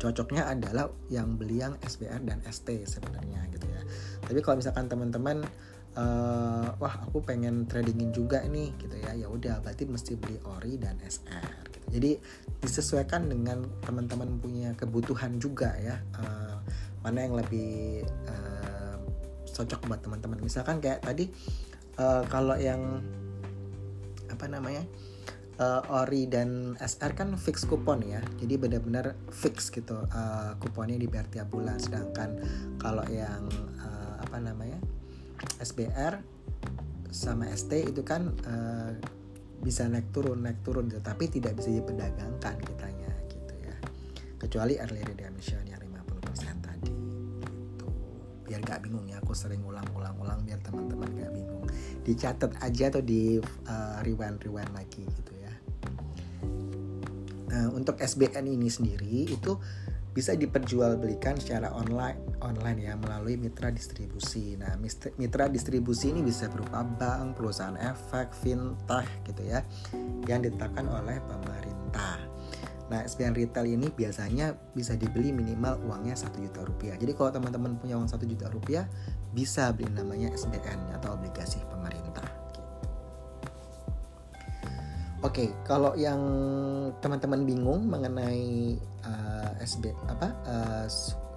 cocoknya 0.00 0.48
adalah 0.52 0.92
yang 1.08 1.40
beli 1.40 1.64
yang 1.64 1.80
SBR 1.80 2.20
dan 2.28 2.44
ST 2.44 2.68
sebenarnya 2.84 3.48
gitu 3.52 3.64
ya. 3.68 3.80
Tapi 4.24 4.40
kalau 4.44 4.60
misalkan 4.60 4.88
teman-teman 4.88 5.44
uh, 5.98 6.68
wah 6.78 6.94
aku 7.06 7.22
pengen 7.22 7.64
tradingin 7.66 8.10
juga 8.10 8.42
nih 8.44 8.74
gitu 8.78 8.96
ya 8.98 9.14
ya 9.14 9.26
udah 9.30 9.62
berarti 9.62 9.86
mesti 9.86 10.18
beli 10.18 10.38
ori 10.58 10.76
dan 10.78 10.98
SR 11.00 11.70
gitu. 11.70 11.86
jadi 11.98 12.10
disesuaikan 12.62 13.30
dengan 13.30 13.64
teman-teman 13.82 14.38
punya 14.42 14.74
kebutuhan 14.74 15.38
juga 15.38 15.74
ya 15.78 15.96
uh, 16.18 16.58
mana 17.06 17.18
yang 17.24 17.34
lebih 17.38 18.02
uh, 18.26 18.73
cocok 19.54 19.86
buat 19.86 20.02
teman-teman. 20.02 20.42
Misalkan 20.42 20.82
kayak 20.82 21.06
tadi 21.06 21.30
uh, 22.02 22.26
kalau 22.26 22.58
yang 22.58 22.98
apa 24.26 24.50
namanya 24.50 24.82
uh, 25.62 26.02
ori 26.02 26.26
dan 26.26 26.74
SR 26.82 27.14
kan 27.14 27.28
fix 27.38 27.62
kupon 27.62 28.02
ya. 28.02 28.20
Jadi 28.42 28.54
benar-benar 28.58 29.14
fix 29.30 29.70
gitu 29.70 29.94
uh, 30.10 30.58
kuponnya 30.58 30.98
dibayar 30.98 31.26
tiap 31.30 31.48
bulan. 31.54 31.78
Sedangkan 31.78 32.34
kalau 32.80 33.06
yang 33.10 33.46
uh, 33.78 34.18
apa 34.18 34.42
namanya 34.42 34.78
SBR 35.62 36.18
sama 37.14 37.46
ST 37.54 37.70
itu 37.94 38.02
kan 38.02 38.34
uh, 38.42 38.90
bisa 39.62 39.86
naik 39.86 40.10
turun 40.10 40.42
naik 40.42 40.60
turun 40.66 40.90
gitu. 40.90 40.98
Tapi 40.98 41.30
tidak 41.30 41.54
bisa 41.62 41.70
diperdagangkan 41.70 42.54
kitanya 42.58 43.12
gitu 43.30 43.54
ya. 43.62 43.76
Kecuali 44.40 44.74
early 44.82 45.02
redemption 45.06 45.62
yang 45.64 45.78
50% 45.78 45.83
biar 48.44 48.60
gak 48.60 48.84
bingung 48.84 49.08
ya 49.08 49.18
aku 49.20 49.32
sering 49.32 49.64
ulang-ulang-ulang 49.64 50.44
biar 50.44 50.60
teman-teman 50.60 51.08
gak 51.16 51.32
bingung 51.32 51.64
dicatat 52.04 52.52
aja 52.60 52.92
atau 52.92 53.02
di 53.02 53.40
uh, 53.40 53.98
rewind 54.04 54.40
rewind 54.44 54.72
lagi 54.76 55.04
gitu 55.04 55.32
ya 55.40 55.52
nah 57.50 57.66
untuk 57.72 57.98
SBN 57.98 58.48
ini 58.52 58.68
sendiri 58.68 59.32
itu 59.32 59.56
bisa 60.14 60.38
diperjualbelikan 60.38 61.42
secara 61.42 61.74
online 61.74 62.38
online 62.38 62.86
ya 62.86 62.94
melalui 62.94 63.34
mitra 63.34 63.74
distribusi. 63.74 64.54
Nah, 64.54 64.78
mitra 65.18 65.50
distribusi 65.50 66.14
ini 66.14 66.22
bisa 66.22 66.46
berupa 66.46 66.86
bank, 66.86 67.34
perusahaan 67.34 67.74
efek, 67.74 68.30
fintech 68.30 69.10
gitu 69.26 69.42
ya 69.42 69.66
yang 70.30 70.46
ditetapkan 70.46 70.86
oleh 70.86 71.18
pemerintah. 71.26 72.23
Nah, 72.92 73.00
SPN 73.00 73.32
retail 73.32 73.64
ini 73.64 73.88
biasanya 73.88 74.52
bisa 74.76 74.92
dibeli 74.92 75.32
minimal 75.32 75.80
uangnya 75.88 76.16
satu 76.16 76.36
juta 76.40 76.60
rupiah. 76.60 76.96
Jadi 77.00 77.16
kalau 77.16 77.32
teman-teman 77.32 77.80
punya 77.80 77.96
uang 77.96 78.10
satu 78.10 78.28
juta 78.28 78.52
rupiah, 78.52 78.84
bisa 79.32 79.72
beli 79.72 79.88
namanya 79.96 80.28
SBN 80.36 80.92
atau 81.00 81.16
obligasi 81.16 81.64
pemerintah. 81.72 82.44
Oke, 85.24 85.56
kalau 85.64 85.96
yang 85.96 86.20
teman-teman 87.00 87.48
bingung 87.48 87.88
mengenai 87.88 88.76
uh, 89.08 89.56
eh, 89.56 89.64
SB 89.64 89.96
apa 90.04 90.36
uh, 90.44 90.84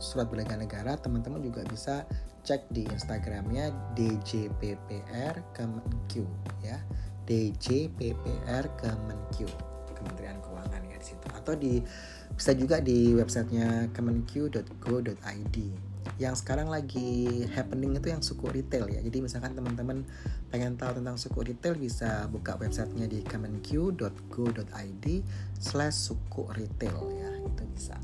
surat 0.04 0.28
berharga 0.28 0.60
negara, 0.60 1.00
teman-teman 1.00 1.40
juga 1.40 1.64
bisa 1.64 2.04
cek 2.44 2.68
di 2.68 2.84
Instagramnya 2.84 3.72
DJPPR 3.96 5.40
Kemenq 5.56 6.20
ya, 6.60 6.84
DJPPR 7.24 8.68
Kemenq 8.76 9.48
Kementerian 9.96 10.40
Keuangan 10.44 10.84
ya 10.84 10.96
di 11.00 11.06
situ 11.08 11.28
atau 11.48 11.56
di 11.56 11.80
bisa 12.36 12.52
juga 12.52 12.84
di 12.84 13.16
websitenya 13.16 13.96
kemenq.go.id 13.96 15.58
yang 16.20 16.36
sekarang 16.36 16.68
lagi 16.68 17.46
happening 17.56 17.96
itu 17.96 18.12
yang 18.12 18.20
suku 18.20 18.52
retail 18.52 18.90
ya. 18.90 19.00
Jadi 19.00 19.22
misalkan 19.24 19.54
teman-teman 19.56 20.04
pengen 20.50 20.76
tahu 20.76 21.00
tentang 21.00 21.16
suku 21.16 21.46
retail 21.54 21.80
bisa 21.80 22.26
buka 22.28 22.60
websitenya 22.60 23.08
di 23.08 23.22
kemenq.go.id 23.24 25.06
slash 25.62 25.98
suku 26.12 26.44
retail 26.52 26.98
ya 27.16 27.32
itu 27.44 27.64
bisa. 27.72 27.96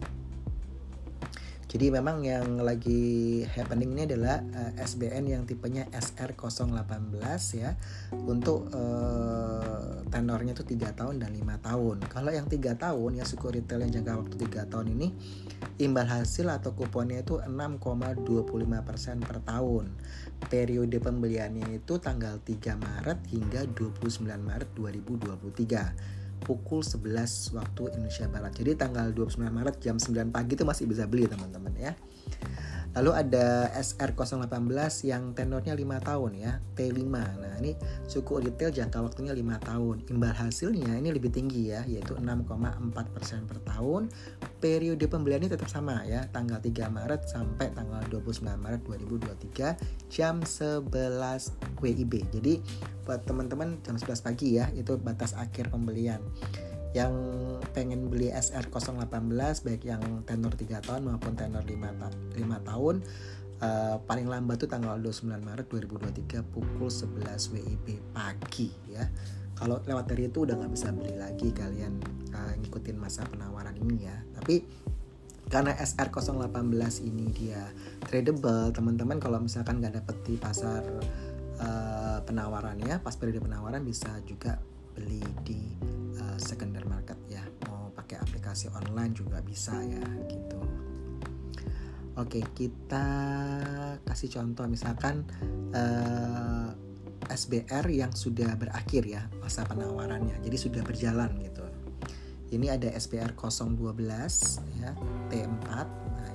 Jadi 1.73 1.89
memang 1.89 2.21
yang 2.21 2.61
lagi 2.61 3.41
happening 3.49 3.97
ini 3.97 4.05
adalah 4.05 4.45
uh, 4.45 4.77
eh, 4.77 4.85
SBN 4.85 5.25
yang 5.25 5.41
tipenya 5.49 5.89
SR018 5.89 7.17
ya 7.57 7.73
untuk 8.13 8.69
uh, 8.69 10.05
tenornya 10.13 10.53
itu 10.53 10.61
3 10.61 10.93
tahun 10.93 11.17
dan 11.17 11.33
5 11.33 11.65
tahun. 11.65 11.97
Kalau 12.05 12.29
yang 12.29 12.45
3 12.45 12.77
tahun 12.77 13.17
ya 13.17 13.25
suku 13.25 13.57
retail 13.57 13.89
yang 13.89 14.05
jangka 14.05 14.21
waktu 14.21 14.35
3 14.53 14.69
tahun 14.69 14.87
ini 14.93 15.07
imbal 15.81 16.05
hasil 16.05 16.45
atau 16.53 16.77
kuponnya 16.77 17.25
itu 17.25 17.41
6,25% 17.41 18.21
per 19.25 19.41
tahun. 19.41 19.97
Periode 20.45 21.01
pembeliannya 21.01 21.73
itu 21.73 21.97
tanggal 21.97 22.37
3 22.37 22.53
Maret 22.77 23.19
hingga 23.33 23.65
29 23.73 24.21
Maret 24.21 24.69
2023 24.77 26.22
pukul 26.43 26.83
11 26.83 27.55
waktu 27.55 27.81
Indonesia 27.95 28.27
Barat. 28.27 28.53
Jadi 28.53 28.71
tanggal 28.75 29.09
29 29.15 29.49
Maret 29.49 29.75
jam 29.79 29.95
9 29.97 30.29
pagi 30.29 30.53
itu 30.53 30.63
masih 30.67 30.85
bisa 30.85 31.07
beli 31.07 31.25
teman-teman 31.25 31.73
ya. 31.79 31.91
Lalu 32.93 33.11
ada 33.13 33.73
SR018 33.73 35.09
yang 35.09 35.33
tenornya 35.33 35.73
5 35.73 36.07
tahun 36.07 36.31
ya, 36.37 36.61
T5. 36.77 37.01
Nah, 37.09 37.53
ini 37.57 37.73
suku 38.05 38.37
retail 38.37 38.69
jangka 38.69 39.01
waktunya 39.01 39.33
5 39.33 39.57
tahun. 39.65 39.95
Imbal 40.13 40.33
hasilnya 40.37 41.01
ini 41.01 41.09
lebih 41.09 41.33
tinggi 41.33 41.73
ya, 41.73 41.81
yaitu 41.89 42.13
6,4% 42.13 43.49
per 43.49 43.57
tahun. 43.65 44.13
Periode 44.61 45.05
pembeliannya 45.09 45.49
tetap 45.49 45.73
sama 45.73 46.05
ya, 46.05 46.29
tanggal 46.29 46.61
3 46.61 46.93
Maret 46.93 47.25
sampai 47.25 47.73
tanggal 47.73 48.05
29 48.13 48.61
Maret 48.61 48.81
2023 48.85 50.13
jam 50.13 50.45
11 50.45 50.85
WIB. 51.81 52.13
Jadi 52.29 52.61
buat 53.09 53.25
teman-teman 53.25 53.81
jam 53.81 53.97
11 53.97 54.21
pagi 54.21 54.61
ya, 54.61 54.69
itu 54.77 55.01
batas 55.01 55.33
akhir 55.33 55.73
pembelian 55.73 56.21
yang 56.93 57.13
pengen 57.73 58.05
beli 58.07 58.29
SR018 58.29 59.65
baik 59.65 59.81
yang 59.89 60.21
tenor 60.29 60.53
3 60.53 60.85
tahun 60.85 61.01
maupun 61.09 61.33
tenor 61.33 61.65
5, 61.65 61.73
ta 61.97 62.07
5 62.13 62.69
tahun 62.69 62.95
uh, 63.61 63.95
paling 64.05 64.27
lambat 64.29 64.61
tuh 64.61 64.69
tanggal 64.69 65.01
29 65.01 65.41
Maret 65.41 65.65
2023 65.73 66.53
pukul 66.53 66.89
11 66.89 67.53
WIB 67.53 67.87
pagi 68.13 68.69
ya. 68.91 69.09
Kalau 69.53 69.79
lewat 69.85 70.09
dari 70.09 70.27
itu 70.27 70.45
udah 70.45 70.57
nggak 70.57 70.73
bisa 70.73 70.89
beli 70.93 71.13
lagi 71.17 71.49
kalian 71.53 71.97
uh, 72.33 72.53
ngikutin 72.61 72.97
masa 72.97 73.25
penawaran 73.25 73.73
ini 73.77 74.05
ya. 74.05 74.17
Tapi 74.37 74.61
karena 75.49 75.75
SR018 75.77 77.05
ini 77.05 77.25
dia 77.29 77.69
tradable 78.05 78.73
teman-teman 78.73 79.21
kalau 79.21 79.37
misalkan 79.37 79.81
nggak 79.81 80.01
dapet 80.01 80.17
di 80.25 80.35
pasar 80.37 80.81
uh, 81.61 82.19
penawarannya 82.25 83.01
pas 83.03 83.13
periode 83.19 83.43
penawaran 83.43 83.85
bisa 83.85 84.17
juga 84.25 84.57
beli 84.93 85.21
di 85.43 85.59
uh, 86.21 86.37
secondary 86.39 86.87
market 86.87 87.17
ya. 87.27 87.43
Mau 87.69 87.91
pakai 87.93 88.21
aplikasi 88.21 88.69
online 88.73 89.13
juga 89.13 89.41
bisa 89.41 89.75
ya 89.83 90.05
gitu. 90.29 90.61
Oke 92.13 92.45
kita 92.53 93.07
kasih 94.05 94.29
contoh 94.37 94.69
misalkan 94.69 95.25
eh, 95.73 96.69
SBR 97.25 97.89
yang 97.89 98.13
sudah 98.13 98.53
berakhir 98.53 99.01
ya 99.09 99.25
masa 99.41 99.65
penawarannya. 99.65 100.37
Jadi 100.45 100.57
sudah 100.57 100.85
berjalan 100.85 101.33
gitu. 101.41 101.65
Ini 102.53 102.77
ada 102.77 102.93
SBR 102.93 103.33
012 103.33 103.97
ya 104.77 104.93
T4 105.33 105.69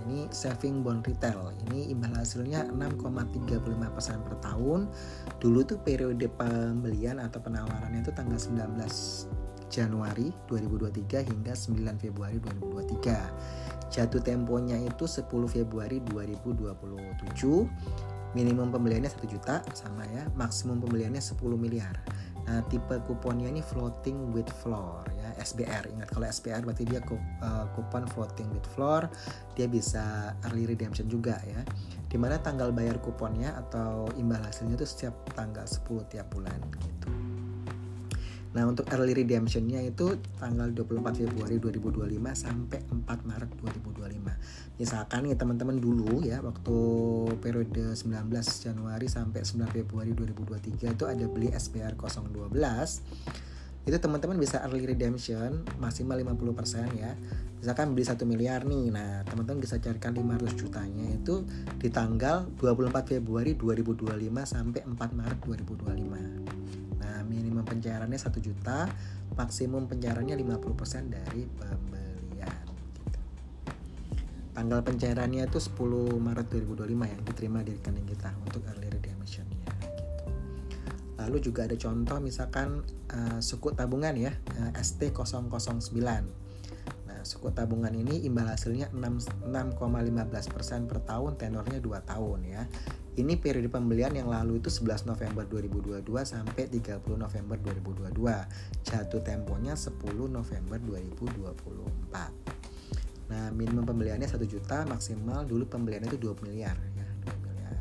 ini 0.07 0.31
saving 0.31 0.87
bond 0.87 1.03
retail. 1.03 1.51
Ini 1.67 1.91
imbal 1.91 2.15
hasilnya 2.15 2.71
6,35% 2.71 4.27
per 4.27 4.35
tahun. 4.39 4.87
Dulu 5.43 5.59
tuh 5.67 5.79
periode 5.83 6.31
pembelian 6.31 7.19
atau 7.19 7.43
penawarannya 7.43 8.05
itu 8.05 8.13
tanggal 8.15 8.39
19 8.39 8.79
Januari 9.69 10.33
2023 10.49 11.29
hingga 11.29 11.53
9 11.53 12.01
Februari 12.01 12.41
2023 12.41 13.93
jatuh 13.93 14.21
temponya 14.21 14.81
itu 14.81 15.05
10 15.05 15.29
Februari 15.49 16.01
2027 16.01 18.33
minimum 18.37 18.69
pembeliannya 18.69 19.09
1 19.09 19.25
juta 19.29 19.65
sama 19.73 20.05
ya 20.13 20.29
maksimum 20.37 20.81
pembeliannya 20.81 21.21
10 21.21 21.37
miliar 21.57 21.97
Nah, 22.49 22.65
tipe 22.65 22.97
kuponnya 23.05 23.53
ini 23.53 23.61
floating 23.61 24.33
with 24.33 24.49
floor 24.65 25.05
ya, 25.21 25.37
SBR. 25.37 25.93
Ingat 25.93 26.09
kalau 26.17 26.25
SBR 26.25 26.65
berarti 26.65 26.89
dia 26.89 27.05
uh, 27.05 27.69
kupon 27.77 28.09
floating 28.09 28.49
with 28.57 28.65
floor, 28.73 29.05
dia 29.53 29.69
bisa 29.69 30.33
early 30.49 30.65
redemption 30.65 31.13
juga 31.13 31.37
ya. 31.45 31.61
Di 32.09 32.17
mana 32.17 32.41
tanggal 32.41 32.73
bayar 32.73 33.05
kuponnya 33.05 33.53
atau 33.53 34.09
imbal 34.17 34.41
hasilnya 34.41 34.81
itu 34.81 34.89
setiap 34.89 35.29
tanggal 35.37 35.69
10 35.69 36.09
tiap 36.09 36.33
bulan 36.33 36.57
gitu. 36.81 37.28
Nah 38.57 38.65
untuk 38.65 38.89
early 38.89 39.13
redemptionnya 39.13 39.85
itu 39.85 40.17
tanggal 40.41 40.73
24 40.73 41.21
Februari 41.21 41.61
2025 41.61 42.09
sampai 42.33 42.81
4 42.81 43.29
Maret 43.29 43.51
2025. 43.61 44.81
Misalkan 44.81 45.29
nih 45.29 45.37
teman-teman 45.37 45.77
dulu 45.77 46.25
ya 46.25 46.41
waktu 46.41 46.77
periode 47.45 47.93
19 47.93 48.09
Januari 48.41 49.07
sampai 49.11 49.45
9 49.45 49.69
Februari 49.69 50.17
2023 50.17 50.97
itu 50.97 51.05
ada 51.05 51.25
beli 51.29 51.53
SPR 51.53 51.93
012 51.93 52.49
itu 53.89 53.97
teman-teman 53.97 54.37
bisa 54.37 54.61
early 54.69 54.85
redemption 54.85 55.65
maksimal 55.81 56.21
50% 56.21 56.93
ya. 56.97 57.13
Misalkan 57.61 57.93
beli 57.93 58.05
1 58.09 58.17
miliar 58.25 58.65
nih 58.65 58.89
nah 58.89 59.29
teman-teman 59.29 59.61
bisa 59.61 59.77
carikan 59.77 60.17
500 60.17 60.57
jutanya 60.57 61.05
itu 61.13 61.45
di 61.77 61.93
tanggal 61.93 62.49
24 62.57 63.13
Februari 63.13 63.53
2025 63.61 64.09
sampai 64.49 64.81
4 64.89 64.97
Maret 64.97 65.39
2025 65.45 66.58
minimum 67.29 67.63
pencairannya 67.63 68.17
1 68.17 68.33
juta 68.41 68.89
maksimum 69.37 69.87
pencairannya 69.87 70.35
50% 70.35 71.13
dari 71.13 71.45
pembelian 71.45 72.65
gitu. 73.05 73.21
tanggal 74.57 74.81
pencairannya 74.83 75.45
itu 75.47 75.61
10 75.61 76.17
Maret 76.17 76.47
2025 76.49 77.13
yang 77.13 77.23
diterima 77.23 77.59
di 77.61 77.77
rekening 77.77 78.09
kita 78.09 78.33
untuk 78.43 78.65
early 78.73 78.89
redemptionnya 78.89 79.69
gitu. 79.85 80.25
lalu 81.21 81.37
juga 81.45 81.69
ada 81.69 81.77
contoh 81.77 82.19
misalkan 82.19 82.83
uh, 83.13 83.39
suku 83.39 83.77
tabungan 83.77 84.17
ya 84.17 84.33
uh, 84.57 84.73
eh, 84.73 84.81
ST009 84.81 86.49
Nah, 87.19 87.27
suku 87.27 87.51
tabungan 87.51 87.91
ini 87.91 88.23
imbal 88.31 88.47
hasilnya 88.47 88.95
6,15% 88.95 90.87
per 90.87 91.03
tahun, 91.03 91.35
tenornya 91.35 91.83
2 91.83 91.99
tahun 92.07 92.39
ya. 92.47 92.63
Ini 93.19 93.35
periode 93.35 93.67
pembelian 93.67 94.15
yang 94.15 94.31
lalu 94.31 94.63
itu 94.63 94.71
11 94.71 95.11
November 95.11 95.43
2022 95.51 96.07
sampai 96.23 96.71
30 96.71 97.03
November 97.19 97.59
2022. 97.67 98.15
Jatuh 98.87 99.23
temponya 99.27 99.75
10 99.75 99.91
November 100.31 100.79
2024. 100.79 102.55
Nah, 103.29 103.51
minimum 103.51 103.83
pembeliannya 103.83 104.31
1 104.31 104.39
juta, 104.47 104.87
maksimal 104.87 105.43
dulu 105.51 105.67
pembeliannya 105.67 106.15
itu 106.15 106.31
2 106.31 106.47
miliar 106.47 106.79
ya, 106.95 107.09
2 107.27 107.43
miliar. 107.43 107.75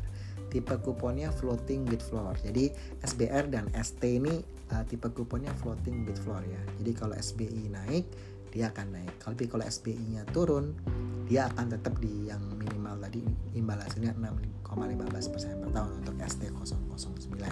Tipe 0.50 0.74
kuponnya 0.82 1.30
floating 1.30 1.86
with 1.86 2.02
floor. 2.02 2.34
Jadi 2.42 2.74
SBR 3.06 3.46
dan 3.46 3.70
ST 3.78 4.02
ini 4.02 4.42
uh, 4.74 4.82
tipe 4.90 5.06
kuponnya 5.14 5.54
floating 5.62 6.02
with 6.02 6.18
floor 6.18 6.42
ya. 6.42 6.58
Jadi 6.82 6.90
kalau 6.98 7.14
SBI 7.14 7.70
naik, 7.70 8.10
dia 8.52 8.72
akan 8.72 8.86
naik. 8.98 9.14
Kalau 9.20 9.34
kalau 9.36 9.64
SBI-nya 9.64 10.24
turun, 10.30 10.76
dia 11.28 11.48
akan 11.52 11.76
tetap 11.76 12.00
di 12.00 12.28
yang 12.28 12.40
minimal 12.56 12.96
tadi 13.00 13.20
imbal 13.52 13.80
hasilnya 13.80 14.16
6 14.16 14.58
0,15% 14.68 15.64
per 15.64 15.70
tahun 15.72 15.90
untuk 16.04 16.14
ST009. 16.20 17.44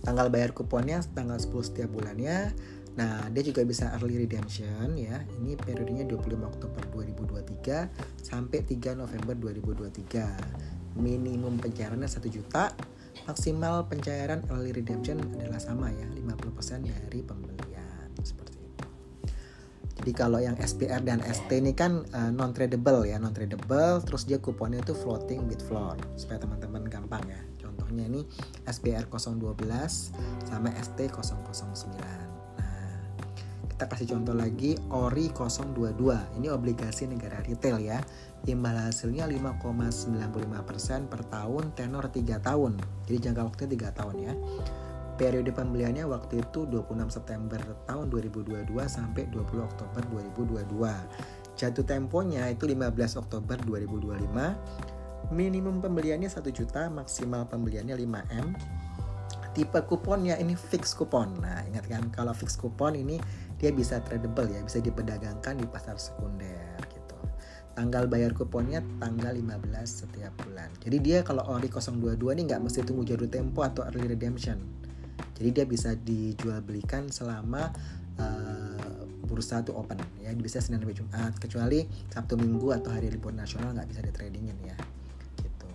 Tanggal 0.00 0.26
bayar 0.32 0.50
kuponnya 0.56 1.04
tanggal 1.12 1.36
10 1.36 1.52
setiap 1.60 1.92
bulannya. 1.92 2.56
Nah, 2.96 3.28
dia 3.30 3.42
juga 3.44 3.62
bisa 3.62 3.92
early 4.00 4.18
redemption 4.18 4.96
ya. 4.96 5.22
Ini 5.38 5.54
periodenya 5.60 6.08
25 6.08 6.40
Oktober 6.42 6.82
2023 6.96 7.86
sampai 8.24 8.64
3 8.64 8.96
November 8.96 9.36
2023. 9.36 10.98
Minimum 10.98 11.60
pencairannya 11.62 12.08
1 12.08 12.26
juta, 12.32 12.74
maksimal 13.28 13.86
pencairan 13.86 14.42
early 14.50 14.74
redemption 14.74 15.22
adalah 15.38 15.62
sama 15.62 15.92
ya, 15.94 16.08
50% 16.10 16.82
dari 16.82 17.20
pembeli. 17.22 17.49
Jadi 20.00 20.16
kalau 20.16 20.40
yang 20.40 20.56
SPR 20.56 21.04
dan 21.04 21.20
ST 21.20 21.52
ini 21.52 21.76
kan 21.76 22.08
uh, 22.16 22.18
eh, 22.24 22.30
non 22.32 22.56
tradable 22.56 23.04
ya, 23.04 23.20
non 23.20 23.36
tradable 23.36 24.00
terus 24.00 24.24
dia 24.24 24.40
kuponnya 24.40 24.80
itu 24.80 24.96
floating 24.96 25.44
with 25.44 25.60
floor 25.60 25.92
supaya 26.16 26.40
teman-teman 26.40 26.88
gampang 26.88 27.20
ya. 27.28 27.36
Contohnya 27.60 28.08
ini 28.08 28.24
SPR 28.64 29.04
012 29.12 29.60
sama 30.48 30.72
ST 30.80 30.98
009. 31.04 32.00
Nah, 32.56 32.96
kita 33.68 33.84
kasih 33.92 34.16
contoh 34.16 34.32
lagi 34.32 34.80
ORI 34.88 35.36
022. 35.36 35.92
Ini 36.40 36.48
obligasi 36.48 37.04
negara 37.04 37.44
retail 37.44 37.76
ya. 37.84 38.00
Imbal 38.48 38.88
hasilnya 38.88 39.28
5,95% 39.28 41.12
per 41.12 41.28
tahun, 41.28 41.76
tenor 41.76 42.08
3 42.08 42.40
tahun. 42.40 42.80
Jadi 43.04 43.16
jangka 43.20 43.42
waktunya 43.44 43.92
3 43.92 43.98
tahun 44.00 44.16
ya 44.16 44.34
periode 45.20 45.52
pembeliannya 45.52 46.08
waktu 46.08 46.40
itu 46.40 46.64
26 46.64 47.20
September 47.20 47.60
tahun 47.84 48.08
2022 48.08 48.72
sampai 48.88 49.28
20 49.28 49.68
Oktober 49.68 50.00
2022. 50.08 50.64
jatuh 51.60 51.84
temponya 51.84 52.48
itu 52.48 52.64
15 52.64 53.20
Oktober 53.20 53.60
2025 53.68 55.36
minimum 55.36 55.84
pembeliannya 55.84 56.32
1 56.32 56.40
juta 56.56 56.88
maksimal 56.88 57.44
pembeliannya 57.52 58.00
5M 58.00 58.46
tipe 59.52 59.80
kuponnya 59.84 60.40
ini 60.40 60.56
fix 60.56 60.96
kupon 60.96 61.36
nah 61.44 61.60
ingat 61.68 61.84
kan 61.84 62.08
kalau 62.08 62.32
fix 62.32 62.56
kupon 62.56 62.96
ini 62.96 63.20
dia 63.60 63.68
bisa 63.76 64.00
tradable 64.00 64.48
ya 64.48 64.64
bisa 64.64 64.80
diperdagangkan 64.80 65.60
di 65.60 65.68
pasar 65.68 66.00
sekunder 66.00 66.80
gitu. 66.96 67.20
Tanggal 67.76 68.08
bayar 68.08 68.32
kuponnya 68.32 68.80
tanggal 68.96 69.36
15 69.36 69.68
setiap 69.84 70.32
bulan. 70.40 70.72
Jadi 70.80 70.96
dia 71.04 71.20
kalau 71.20 71.44
ori 71.44 71.68
022 71.68 72.16
ini 72.40 72.48
nggak 72.48 72.64
mesti 72.64 72.80
tunggu 72.88 73.04
jatuh 73.04 73.28
tempo 73.28 73.60
atau 73.60 73.84
early 73.84 74.16
redemption 74.16 74.79
jadi 75.40 75.48
dia 75.62 75.66
bisa 75.66 75.96
dijual 75.96 76.60
belikan 76.60 77.08
selama 77.08 77.72
uh, 78.20 79.06
bursa 79.24 79.62
itu 79.62 79.72
open. 79.72 79.96
Ya 80.20 80.34
bisa 80.34 80.58
Senin 80.58 80.82
sampai 80.82 80.96
Jumat. 80.96 81.32
Kecuali 81.38 81.86
Sabtu 82.10 82.34
Minggu 82.34 82.74
atau 82.74 82.90
hari 82.90 83.08
libur 83.08 83.30
nasional 83.32 83.72
nggak 83.72 83.88
bisa 83.88 84.00
di 84.02 84.12
tradingin 84.12 84.58
ya. 84.66 84.76
Gitu. 85.38 85.68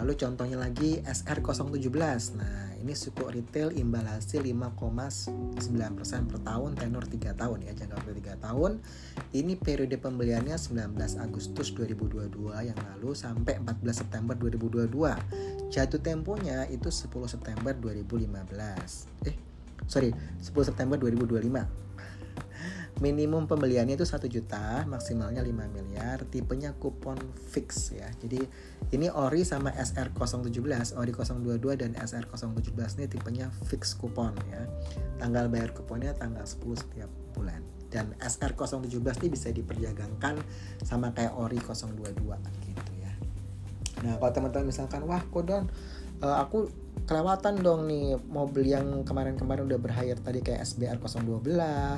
Lalu 0.00 0.12
contohnya 0.16 0.56
lagi 0.58 0.98
SR017 1.04 2.40
nah 2.40 2.67
ini 2.78 2.94
suku 2.94 3.26
retail 3.26 3.74
imbal 3.74 4.06
hasil 4.06 4.42
5,9% 4.42 5.58
per 6.30 6.38
tahun 6.46 6.70
tenor 6.78 7.04
3 7.10 7.34
tahun 7.34 7.58
ya 7.66 7.72
jangka 7.74 7.94
waktu 7.98 8.12
3 8.22 8.44
tahun. 8.44 8.72
Ini 9.34 9.58
periode 9.58 9.98
pembeliannya 9.98 10.54
19 10.54 10.94
Agustus 11.18 11.74
2022 11.74 12.30
yang 12.62 12.78
lalu 12.94 13.12
sampai 13.18 13.58
14 13.60 14.06
September 14.06 14.38
2022 14.38 15.68
jatuh 15.68 16.00
temponya 16.00 16.64
itu 16.72 16.88
10 16.88 17.12
September 17.28 17.76
2015 17.76 19.28
eh 19.28 19.36
sorry 19.84 20.16
10 20.40 20.48
September 20.64 20.96
2025 20.96 21.88
minimum 22.98 23.46
pembeliannya 23.46 23.94
itu 23.94 24.06
1 24.06 24.26
juta 24.26 24.82
maksimalnya 24.90 25.42
5 25.42 25.70
miliar. 25.70 26.26
Tipenya 26.26 26.74
kupon 26.74 27.18
fix 27.50 27.94
ya. 27.94 28.10
Jadi 28.18 28.42
ini 28.94 29.06
ori 29.10 29.46
sama 29.46 29.70
SR017 29.74 30.98
ori 30.98 31.12
022 31.14 31.78
dan 31.78 31.94
SR017 31.94 32.98
ini 32.98 33.06
tipenya 33.06 33.46
fix 33.70 33.94
kupon 33.94 34.34
ya. 34.50 34.66
Tanggal 35.22 35.46
bayar 35.46 35.70
kuponnya 35.74 36.14
tanggal 36.18 36.42
10 36.42 36.58
setiap 36.74 37.10
bulan. 37.34 37.62
Dan 37.88 38.12
SR017 38.20 38.98
ini 39.24 39.28
bisa 39.32 39.48
diperjagangkan 39.54 40.34
sama 40.82 41.14
kayak 41.14 41.38
ori 41.38 41.56
022 41.62 42.18
gitu 42.66 42.92
ya. 42.98 43.12
Nah 44.02 44.18
kalau 44.18 44.32
teman-teman 44.34 44.74
misalkan 44.74 45.06
wah 45.06 45.22
kodon 45.30 45.70
uh, 46.22 46.36
aku 46.42 46.68
kelewatan 47.08 47.64
dong 47.64 47.88
nih 47.88 48.20
mobil 48.28 48.68
yang 48.68 49.00
kemarin-kemarin 49.00 49.64
udah 49.64 49.80
berhayat 49.80 50.20
tadi 50.20 50.44
kayak 50.44 50.60
SBR 50.60 51.00
012, 51.00 51.40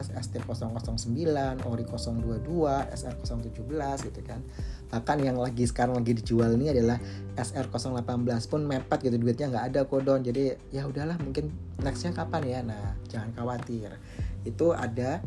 ST 0.06 0.34
009, 0.38 1.66
Ori 1.66 1.82
022, 1.82 2.46
SR 2.94 3.14
017 3.18 4.06
gitu 4.06 4.20
kan. 4.22 4.38
Bahkan 4.86 5.16
yang 5.18 5.34
lagi 5.34 5.66
sekarang 5.66 5.98
lagi 5.98 6.14
dijual 6.14 6.54
ini 6.54 6.70
adalah 6.70 7.02
SR 7.34 7.66
018 7.74 8.06
pun 8.46 8.62
mepet 8.62 9.10
gitu 9.10 9.18
duitnya 9.18 9.50
nggak 9.50 9.66
ada 9.74 9.80
kodon. 9.90 10.22
Jadi 10.22 10.54
ya 10.70 10.86
udahlah 10.86 11.18
mungkin 11.18 11.50
nextnya 11.82 12.14
kapan 12.14 12.42
ya. 12.46 12.58
Nah 12.62 12.94
jangan 13.10 13.34
khawatir. 13.34 13.98
Itu 14.46 14.78
ada 14.78 15.26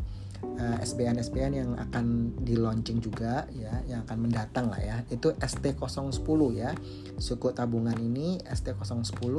eh, 0.60 0.78
SBN 0.84 1.16
SBN 1.20 1.52
yang 1.54 1.70
akan 1.76 2.36
di 2.44 2.54
launching 2.54 3.00
juga 3.00 3.48
ya 3.52 3.82
yang 3.88 4.04
akan 4.06 4.28
mendatang 4.28 4.70
lah 4.70 4.80
ya 4.80 4.96
itu 5.08 5.32
ST010 5.36 6.40
ya 6.54 6.70
suku 7.18 7.52
tabungan 7.56 7.96
ini 7.98 8.40
ST010 8.44 9.36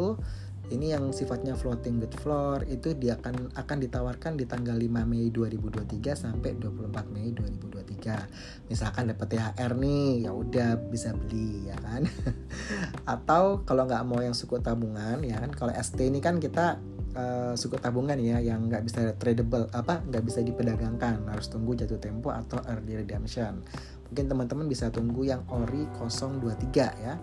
ini 0.74 0.98
yang 0.98 1.14
sifatnya 1.14 1.54
floating 1.54 2.02
with 2.02 2.16
floor 2.18 2.66
itu 2.66 2.98
dia 2.98 3.22
akan 3.22 3.54
akan 3.54 3.78
ditawarkan 3.86 4.34
di 4.34 4.50
tanggal 4.50 4.74
5 4.74 5.06
Mei 5.06 5.30
2023 5.30 6.18
sampai 6.18 6.58
24 6.58 7.14
Mei 7.14 7.30
2023. 7.38 8.72
Misalkan 8.74 9.14
dapat 9.14 9.28
THR 9.30 9.72
nih, 9.78 10.26
ya 10.26 10.32
udah 10.34 10.82
bisa 10.90 11.14
beli 11.14 11.70
ya 11.70 11.78
kan. 11.78 12.10
Atau 13.14 13.62
kalau 13.62 13.86
nggak 13.86 14.06
mau 14.10 14.26
yang 14.26 14.34
suku 14.34 14.58
tabungan 14.58 15.22
ya 15.22 15.38
kan, 15.38 15.54
kalau 15.54 15.74
ST 15.78 16.02
ini 16.02 16.18
kan 16.18 16.42
kita 16.42 16.82
uh, 17.16 17.54
suku 17.56 17.80
tabungan 17.80 18.20
ya 18.20 18.38
yang 18.44 18.68
nggak 18.68 18.84
bisa 18.86 19.16
tradable 19.16 19.66
apa 19.72 20.04
nggak 20.06 20.24
bisa 20.24 20.44
diperdagangkan 20.44 21.26
harus 21.32 21.48
tunggu 21.48 21.74
jatuh 21.74 21.98
tempo 21.98 22.30
atau 22.30 22.60
early 22.70 23.00
redemption. 23.02 23.64
Mungkin 24.12 24.26
teman-teman 24.30 24.66
bisa 24.70 24.92
tunggu 24.94 25.26
yang 25.26 25.42
ori 25.50 25.88
023 25.98 27.02
ya. 27.02 27.18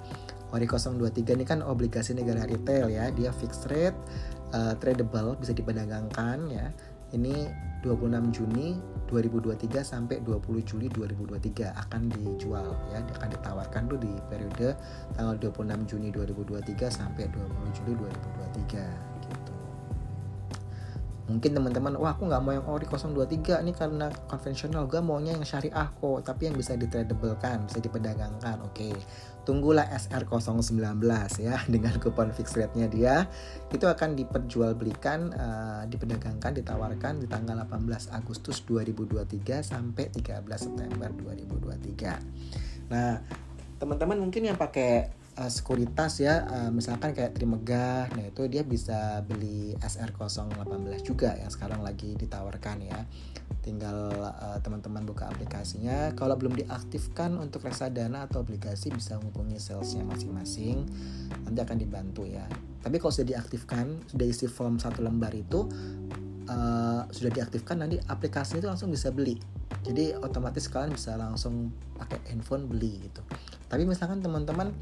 Ori 0.52 0.66
023 0.68 1.38
ini 1.38 1.44
kan 1.48 1.64
obligasi 1.64 2.12
negara 2.12 2.44
retail 2.44 2.90
ya. 2.92 3.08
Dia 3.14 3.30
fixed 3.32 3.70
rate 3.70 3.96
uh, 4.52 4.74
tradable 4.76 5.38
bisa 5.38 5.54
diperdagangkan 5.54 6.38
ya. 6.50 6.66
Ini 7.12 7.48
26 7.84 8.32
Juni 8.32 8.80
2023 9.10 9.84
sampai 9.84 10.24
20 10.24 10.64
Juli 10.64 10.86
2023 10.88 11.76
akan 11.76 12.08
dijual 12.08 12.72
ya 12.88 13.04
akan 13.20 13.28
ditawarkan 13.36 13.82
tuh 13.90 13.98
di 14.00 14.12
periode 14.32 14.72
tanggal 15.12 15.36
26 15.36 15.90
Juni 15.90 16.08
2023 16.14 16.88
sampai 16.88 17.28
20 17.28 17.76
Juli 17.76 17.92
2023 18.00 19.11
mungkin 21.30 21.54
teman-teman 21.54 21.94
wah 21.98 22.14
aku 22.14 22.26
nggak 22.26 22.42
mau 22.42 22.52
yang 22.54 22.66
ori 22.66 22.86
023 22.86 23.62
ini 23.62 23.72
karena 23.74 24.10
konvensional. 24.26 24.90
Gue 24.90 24.98
maunya 24.98 25.34
yang 25.34 25.46
syariah 25.46 25.88
kok 25.92 26.18
tapi 26.26 26.50
yang 26.50 26.56
bisa 26.58 26.74
ditradable 26.74 27.38
kan 27.38 27.66
bisa 27.66 27.78
diperdagangkan 27.78 28.58
oke 28.62 28.90
tunggulah 29.42 29.90
SR019 29.90 31.02
ya 31.42 31.58
dengan 31.74 31.98
kupon 31.98 32.30
fixed 32.34 32.58
rate-nya 32.58 32.86
dia. 32.90 33.14
Itu 33.70 33.90
akan 33.90 34.14
diperjualbelikan 34.18 35.20
uh, 35.34 35.82
diperdagangkan 35.86 36.62
ditawarkan 36.62 37.22
di 37.22 37.26
tanggal 37.26 37.58
18 37.66 38.14
Agustus 38.14 38.62
2023 38.66 39.62
sampai 39.62 40.10
13 40.14 40.46
September 40.58 41.10
2023 41.10 42.90
nah 42.92 43.16
teman-teman 43.80 44.20
mungkin 44.20 44.46
yang 44.46 44.58
pakai 44.60 45.21
uh, 45.38 45.50
sekuritas 45.50 46.20
ya 46.20 46.44
uh, 46.44 46.70
misalkan 46.70 47.16
kayak 47.16 47.32
Trimegah 47.36 48.12
nah 48.12 48.24
itu 48.24 48.44
dia 48.48 48.62
bisa 48.66 49.24
beli 49.24 49.72
SR018 49.80 51.00
juga 51.04 51.36
yang 51.36 51.48
sekarang 51.48 51.80
lagi 51.80 52.14
ditawarkan 52.16 52.78
ya. 52.84 53.00
Tinggal 53.62 54.10
uh, 54.18 54.58
teman-teman 54.58 55.06
buka 55.06 55.30
aplikasinya. 55.30 56.10
Kalau 56.18 56.34
belum 56.34 56.58
diaktifkan 56.58 57.38
untuk 57.38 57.62
reksadana 57.62 58.26
atau 58.26 58.42
obligasi 58.42 58.90
bisa 58.90 59.22
menghubungi 59.22 59.62
salesnya 59.62 60.02
masing-masing. 60.02 60.82
Nanti 61.46 61.60
akan 61.62 61.78
dibantu 61.78 62.26
ya. 62.26 62.42
Tapi 62.82 62.98
kalau 62.98 63.14
sudah 63.14 63.38
diaktifkan 63.38 64.10
sudah 64.10 64.26
isi 64.26 64.50
form 64.50 64.82
satu 64.82 65.06
lembar 65.06 65.30
itu 65.30 65.70
uh, 66.50 67.06
sudah 67.06 67.30
diaktifkan 67.30 67.86
nanti 67.86 68.02
aplikasi 68.10 68.58
itu 68.58 68.66
langsung 68.66 68.90
bisa 68.90 69.14
beli. 69.14 69.38
Jadi 69.82 70.14
otomatis 70.18 70.66
kalian 70.66 70.94
bisa 70.94 71.14
langsung 71.14 71.70
pakai 71.98 72.18
handphone 72.30 72.66
beli 72.66 72.98
gitu. 73.06 73.22
Tapi 73.70 73.86
misalkan 73.86 74.20
teman-teman 74.20 74.74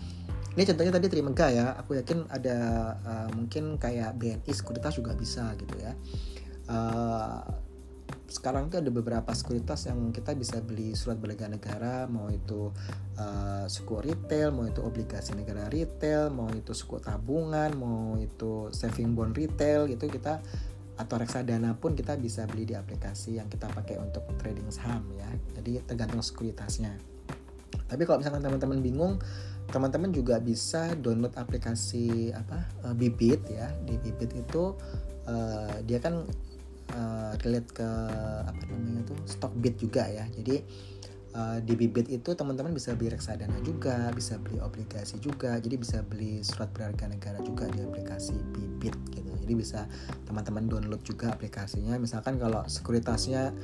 ini 0.58 0.62
contohnya 0.66 0.92
tadi 0.94 1.06
Trimega 1.06 1.46
ya. 1.52 1.66
Aku 1.78 1.94
yakin 1.94 2.26
ada 2.26 2.58
uh, 3.06 3.28
mungkin 3.34 3.78
kayak 3.78 4.18
BNI 4.18 4.50
sekuritas 4.50 4.98
juga 4.98 5.14
bisa 5.14 5.54
gitu 5.54 5.74
ya. 5.78 5.92
Uh, 6.70 7.42
sekarang 8.30 8.70
tuh 8.70 8.78
ada 8.78 8.90
beberapa 8.94 9.30
sekuritas 9.34 9.90
yang 9.90 10.14
kita 10.14 10.38
bisa 10.38 10.62
beli 10.62 10.94
surat 10.94 11.18
berharga 11.18 11.50
negara 11.50 12.06
mau 12.06 12.30
itu 12.30 12.70
uh, 13.18 13.66
suku 13.66 14.06
retail 14.06 14.54
mau 14.54 14.70
itu 14.70 14.78
obligasi 14.86 15.34
negara 15.34 15.66
retail 15.66 16.30
mau 16.30 16.46
itu 16.54 16.70
suku 16.70 17.02
tabungan 17.02 17.74
mau 17.74 18.14
itu 18.22 18.70
saving 18.70 19.18
bond 19.18 19.34
retail 19.34 19.90
gitu 19.90 20.06
kita 20.06 20.38
atau 20.94 21.16
reksadana 21.16 21.74
pun 21.74 21.98
kita 21.98 22.14
bisa 22.20 22.46
beli 22.46 22.70
di 22.70 22.78
aplikasi 22.78 23.40
yang 23.42 23.50
kita 23.50 23.66
pakai 23.72 23.96
untuk 23.96 24.22
trading 24.36 24.68
saham 24.68 25.02
ya. 25.16 25.26
Jadi 25.56 25.80
tergantung 25.88 26.20
sekuritasnya. 26.20 26.92
Tapi 27.88 28.02
kalau 28.04 28.20
misalkan 28.20 28.44
teman-teman 28.44 28.78
bingung 28.84 29.14
teman-teman 29.70 30.10
juga 30.10 30.42
bisa 30.42 30.92
download 30.98 31.32
aplikasi 31.38 32.34
apa 32.34 32.66
uh, 32.84 32.94
Bibit 32.94 33.46
ya. 33.48 33.70
Di 33.86 33.96
Bibit 33.96 34.34
itu 34.34 34.74
uh, 35.30 35.76
dia 35.86 36.02
kan 36.02 36.26
uh, 36.94 37.32
relate 37.46 37.70
ke 37.70 37.88
apa 38.44 38.62
namanya 38.68 39.06
tuh 39.06 39.16
bit 39.62 39.78
juga 39.78 40.10
ya. 40.10 40.26
Jadi 40.34 40.60
uh, 41.38 41.58
di 41.62 41.74
Bibit 41.78 42.10
itu 42.10 42.34
teman-teman 42.34 42.74
bisa 42.74 42.92
beli 42.98 43.14
reksadana 43.14 43.62
juga 43.62 44.10
bisa 44.10 44.36
beli 44.42 44.58
obligasi 44.58 45.22
juga. 45.22 45.56
Jadi 45.62 45.78
bisa 45.78 46.02
beli 46.02 46.42
surat 46.42 46.68
berharga 46.74 47.06
negara 47.06 47.38
juga 47.40 47.70
di 47.70 47.80
aplikasi 47.80 48.34
Bibit 48.52 48.98
gitu. 49.14 49.30
Jadi 49.46 49.54
bisa 49.54 49.86
teman-teman 50.26 50.66
download 50.66 51.02
juga 51.06 51.30
aplikasinya. 51.30 51.94
Misalkan 51.96 52.36
kalau 52.42 52.66
sekuritasnya 52.66 53.54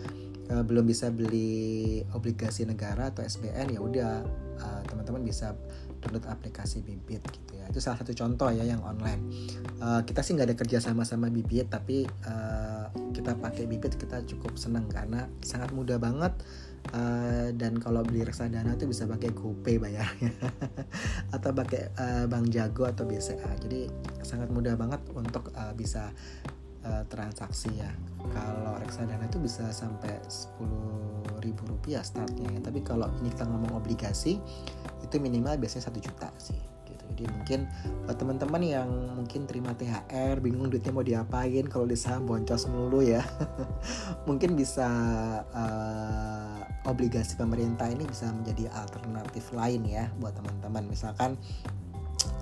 belum 0.46 0.86
bisa 0.86 1.10
beli 1.10 2.06
obligasi 2.14 2.62
negara 2.62 3.10
atau 3.10 3.26
SBN 3.26 3.74
ya 3.74 3.80
udah 3.82 4.22
uh, 4.62 4.80
teman-teman 4.86 5.26
bisa 5.26 5.58
download 6.06 6.30
aplikasi 6.30 6.86
Bibit 6.86 7.18
gitu 7.26 7.58
ya. 7.58 7.66
Itu 7.66 7.82
salah 7.82 7.98
satu 7.98 8.14
contoh 8.14 8.46
ya 8.54 8.62
yang 8.62 8.78
online. 8.86 9.26
Uh, 9.82 10.00
kita 10.06 10.22
sih 10.22 10.38
nggak 10.38 10.54
ada 10.54 10.56
kerja 10.56 10.78
sama 10.78 11.02
sama 11.02 11.26
Bibit 11.26 11.66
tapi 11.66 12.06
uh, 12.06 12.86
kita 13.10 13.34
pakai 13.34 13.66
Bibit 13.66 13.98
kita 13.98 14.22
cukup 14.22 14.54
senang 14.54 14.86
karena 14.86 15.26
sangat 15.42 15.74
mudah 15.74 15.98
banget. 15.98 16.30
Uh, 16.94 17.50
dan 17.58 17.82
kalau 17.82 18.06
beli 18.06 18.22
reksadana 18.22 18.78
tuh 18.78 18.86
bisa 18.86 19.10
pakai 19.10 19.34
GoPay 19.34 19.82
bayarnya. 19.82 20.30
Atau 21.34 21.50
pakai 21.50 21.90
uh, 21.98 22.30
Bank 22.30 22.54
Jago 22.54 22.86
atau 22.86 23.02
BCA 23.02 23.58
jadi 23.58 23.90
sangat 24.22 24.54
mudah 24.54 24.78
banget 24.78 25.02
untuk 25.10 25.50
uh, 25.58 25.74
bisa 25.74 26.14
transaksi 27.10 27.82
ya. 27.82 27.90
Kalau 28.30 28.78
reksadana 28.78 29.26
itu 29.26 29.42
bisa 29.42 29.74
sampai 29.74 30.22
10 30.22 31.42
ribu 31.42 31.66
rupiah 31.66 31.98
startnya 32.06 32.46
ya. 32.46 32.62
Tapi 32.62 32.78
kalau 32.86 33.10
ini 33.18 33.34
kita 33.34 33.42
ngomong 33.42 33.74
obligasi 33.74 34.38
itu 35.16 35.24
minimal 35.24 35.56
biasanya 35.56 35.88
satu 35.88 35.96
juta 35.96 36.28
sih 36.36 36.60
gitu. 36.84 37.04
Jadi 37.16 37.24
mungkin 37.32 37.60
buat 38.04 38.20
teman-teman 38.20 38.60
yang 38.60 38.88
mungkin 39.16 39.48
terima 39.48 39.72
THR 39.72 40.44
bingung 40.44 40.68
duitnya 40.68 40.92
mau 40.92 41.00
diapain 41.00 41.64
kalau 41.72 41.88
di 41.88 41.96
saham 41.96 42.28
boncos 42.28 42.68
melulu 42.68 43.00
ya. 43.00 43.24
Mungkin 44.28 44.52
bisa 44.52 44.86
uh, 45.56 46.60
obligasi 46.84 47.40
pemerintah 47.40 47.88
ini 47.88 48.04
bisa 48.04 48.28
menjadi 48.28 48.68
alternatif 48.76 49.48
lain 49.56 49.88
ya 49.88 50.12
buat 50.20 50.36
teman-teman. 50.36 50.84
Misalkan 50.84 51.40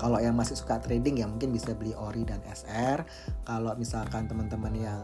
kalau 0.03 0.19
yang 0.19 0.35
masih 0.35 0.59
suka 0.59 0.83
trading 0.83 1.23
ya 1.23 1.31
mungkin 1.31 1.55
bisa 1.55 1.71
beli 1.77 1.95
ori 1.95 2.27
dan 2.27 2.43
SR 2.43 3.07
kalau 3.47 3.73
misalkan 3.79 4.27
teman-teman 4.27 4.75
yang 4.75 5.03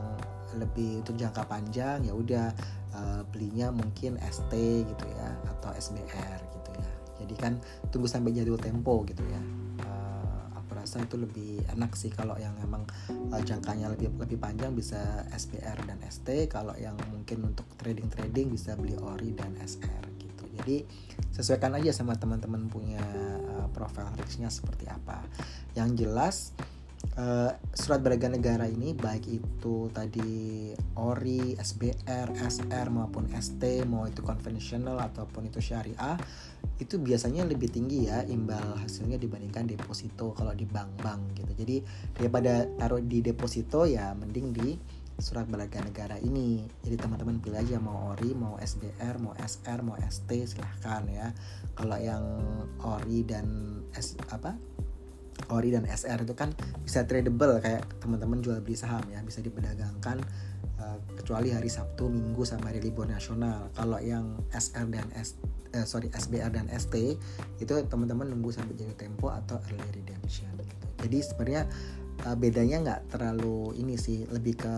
lebih 0.58 1.06
untuk 1.06 1.14
jangka 1.14 1.46
panjang 1.46 2.02
ya 2.02 2.10
udah 2.10 2.50
uh, 2.96 3.22
belinya 3.30 3.70
mungkin 3.70 4.18
ST 4.18 4.50
gitu 4.82 5.04
ya 5.14 5.28
atau 5.46 5.70
SBR 5.78 6.38
gitu 6.50 6.59
jadi 7.20 7.34
kan 7.36 7.52
tunggu 7.92 8.08
sampai 8.08 8.32
jadwal 8.32 8.58
tempo 8.58 9.04
gitu 9.04 9.22
ya. 9.28 9.40
Uh, 9.84 10.44
aku 10.56 10.76
rasa 10.76 11.02
itu 11.04 11.16
lebih 11.20 11.64
enak 11.72 11.92
sih 11.94 12.08
kalau 12.08 12.36
yang 12.40 12.56
emang 12.64 12.88
uh, 13.30 13.42
jangkanya 13.42 13.92
lebih 13.92 14.12
lebih 14.16 14.40
panjang 14.40 14.72
bisa 14.72 15.28
SBR 15.30 15.84
dan 15.84 16.00
ST 16.08 16.28
kalau 16.48 16.72
yang 16.80 16.96
mungkin 17.12 17.52
untuk 17.52 17.68
trading 17.76 18.08
trading 18.08 18.50
bisa 18.50 18.74
beli 18.74 18.96
ori 18.98 19.36
dan 19.36 19.54
SR 19.60 20.04
gitu. 20.16 20.44
Jadi 20.60 20.84
sesuaikan 21.30 21.76
aja 21.76 21.92
sama 21.92 22.16
teman-teman 22.16 22.66
punya 22.72 23.02
uh, 23.46 23.68
profil 23.70 24.08
risknya 24.16 24.48
seperti 24.48 24.88
apa. 24.88 25.20
Yang 25.76 25.88
jelas 26.06 26.36
surat 27.76 28.00
berharga 28.00 28.32
negara 28.32 28.64
ini 28.64 28.96
baik 28.96 29.24
itu 29.28 29.92
tadi 29.92 30.72
ORI, 30.96 31.52
SBR, 31.58 32.32
SR 32.32 32.86
maupun 32.88 33.28
ST 33.36 33.60
mau 33.84 34.08
itu 34.08 34.24
konvensional 34.24 34.96
ataupun 34.96 35.52
itu 35.52 35.60
syariah 35.60 36.16
itu 36.80 36.96
biasanya 36.96 37.44
lebih 37.44 37.68
tinggi 37.68 38.08
ya 38.08 38.24
imbal 38.24 38.76
hasilnya 38.80 39.20
dibandingkan 39.20 39.68
deposito 39.68 40.32
kalau 40.32 40.56
di 40.56 40.64
bank-bank 40.64 41.36
gitu. 41.36 41.52
Jadi 41.60 41.76
daripada 42.16 42.64
taruh 42.80 43.04
di 43.04 43.20
deposito 43.20 43.84
ya 43.84 44.16
mending 44.16 44.46
di 44.56 44.68
surat 45.20 45.44
berharga 45.44 45.84
negara 45.84 46.16
ini. 46.24 46.64
Jadi 46.80 46.96
teman-teman 46.96 47.36
pilih 47.44 47.60
aja 47.60 47.76
mau 47.76 48.16
ORI, 48.16 48.32
mau 48.32 48.56
SBR, 48.56 49.20
mau 49.20 49.36
SR, 49.36 49.84
mau 49.84 49.96
ST 50.00 50.30
silahkan 50.48 51.04
ya. 51.12 51.28
Kalau 51.76 52.00
yang 52.00 52.24
ORI 52.80 53.28
dan 53.28 53.44
S 53.92 54.16
apa 54.32 54.56
Ori 55.48 55.72
dan 55.72 55.88
SR 55.88 56.28
itu 56.28 56.36
kan 56.36 56.52
bisa 56.84 57.08
tradable 57.08 57.58
kayak 57.64 57.86
teman-teman 58.02 58.44
jual 58.44 58.60
beli 58.60 58.76
saham 58.76 59.02
ya 59.08 59.24
bisa 59.24 59.40
diperdagangkan 59.40 60.20
uh, 60.78 60.98
kecuali 61.16 61.54
hari 61.54 61.72
Sabtu, 61.72 62.12
Minggu 62.12 62.44
sama 62.44 62.68
hari 62.68 62.84
libur 62.84 63.08
nasional. 63.08 63.72
Kalau 63.72 63.96
yang 63.98 64.36
SR 64.52 64.86
dan 64.92 65.08
S 65.16 65.40
uh, 65.74 65.86
sorry 65.86 66.10
SBR 66.12 66.52
dan 66.52 66.66
ST 66.70 66.94
itu 67.62 67.72
teman-teman 67.88 68.28
nunggu 68.28 68.52
sampai 68.52 68.76
jatuh 68.76 68.98
tempo 68.98 69.30
atau 69.30 69.56
early 69.70 69.88
redemption 69.94 70.50
gitu. 70.60 70.86
Jadi 71.00 71.18
sebenarnya 71.24 71.62
uh, 72.26 72.36
bedanya 72.36 72.76
nggak 72.84 73.00
terlalu 73.16 73.76
ini 73.78 73.96
sih 73.96 74.28
lebih 74.28 74.60
ke 74.60 74.76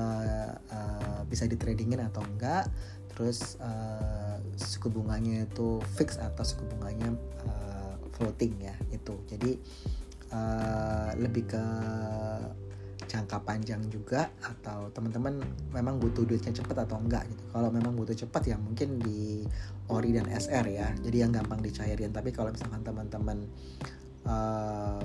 uh, 0.70 1.20
bisa 1.26 1.48
di 1.48 1.56
tradingin 1.58 2.02
atau 2.02 2.22
enggak 2.22 2.68
terus 3.12 3.60
uh, 3.60 4.40
suku 4.56 4.88
bunganya 4.88 5.44
itu 5.44 5.80
fix 5.96 6.16
atau 6.16 6.44
suku 6.44 6.64
bunganya 6.76 7.12
uh, 7.44 7.94
floating 8.16 8.56
ya 8.60 8.74
itu 8.88 9.14
jadi 9.28 9.60
uh, 10.32 11.10
lebih 11.20 11.44
ke 11.46 11.64
jangka 13.12 13.44
panjang 13.44 13.82
juga 13.92 14.32
atau 14.40 14.88
teman-teman 14.96 15.36
memang 15.68 16.00
butuh 16.00 16.24
duitnya 16.24 16.56
cepat 16.56 16.88
atau 16.88 16.96
enggak 16.96 17.28
gitu. 17.28 17.44
Kalau 17.52 17.68
memang 17.68 17.92
butuh 17.92 18.16
cepat 18.16 18.48
ya 18.48 18.56
mungkin 18.56 18.96
di 18.96 19.44
ori 19.92 20.16
dan 20.16 20.32
SR 20.32 20.64
ya. 20.72 20.88
Jadi 20.96 21.16
yang 21.20 21.28
gampang 21.28 21.60
dicairin. 21.60 22.08
Tapi 22.08 22.32
kalau 22.32 22.48
misalkan 22.48 22.80
teman-teman 22.80 23.38
uh, 24.24 25.04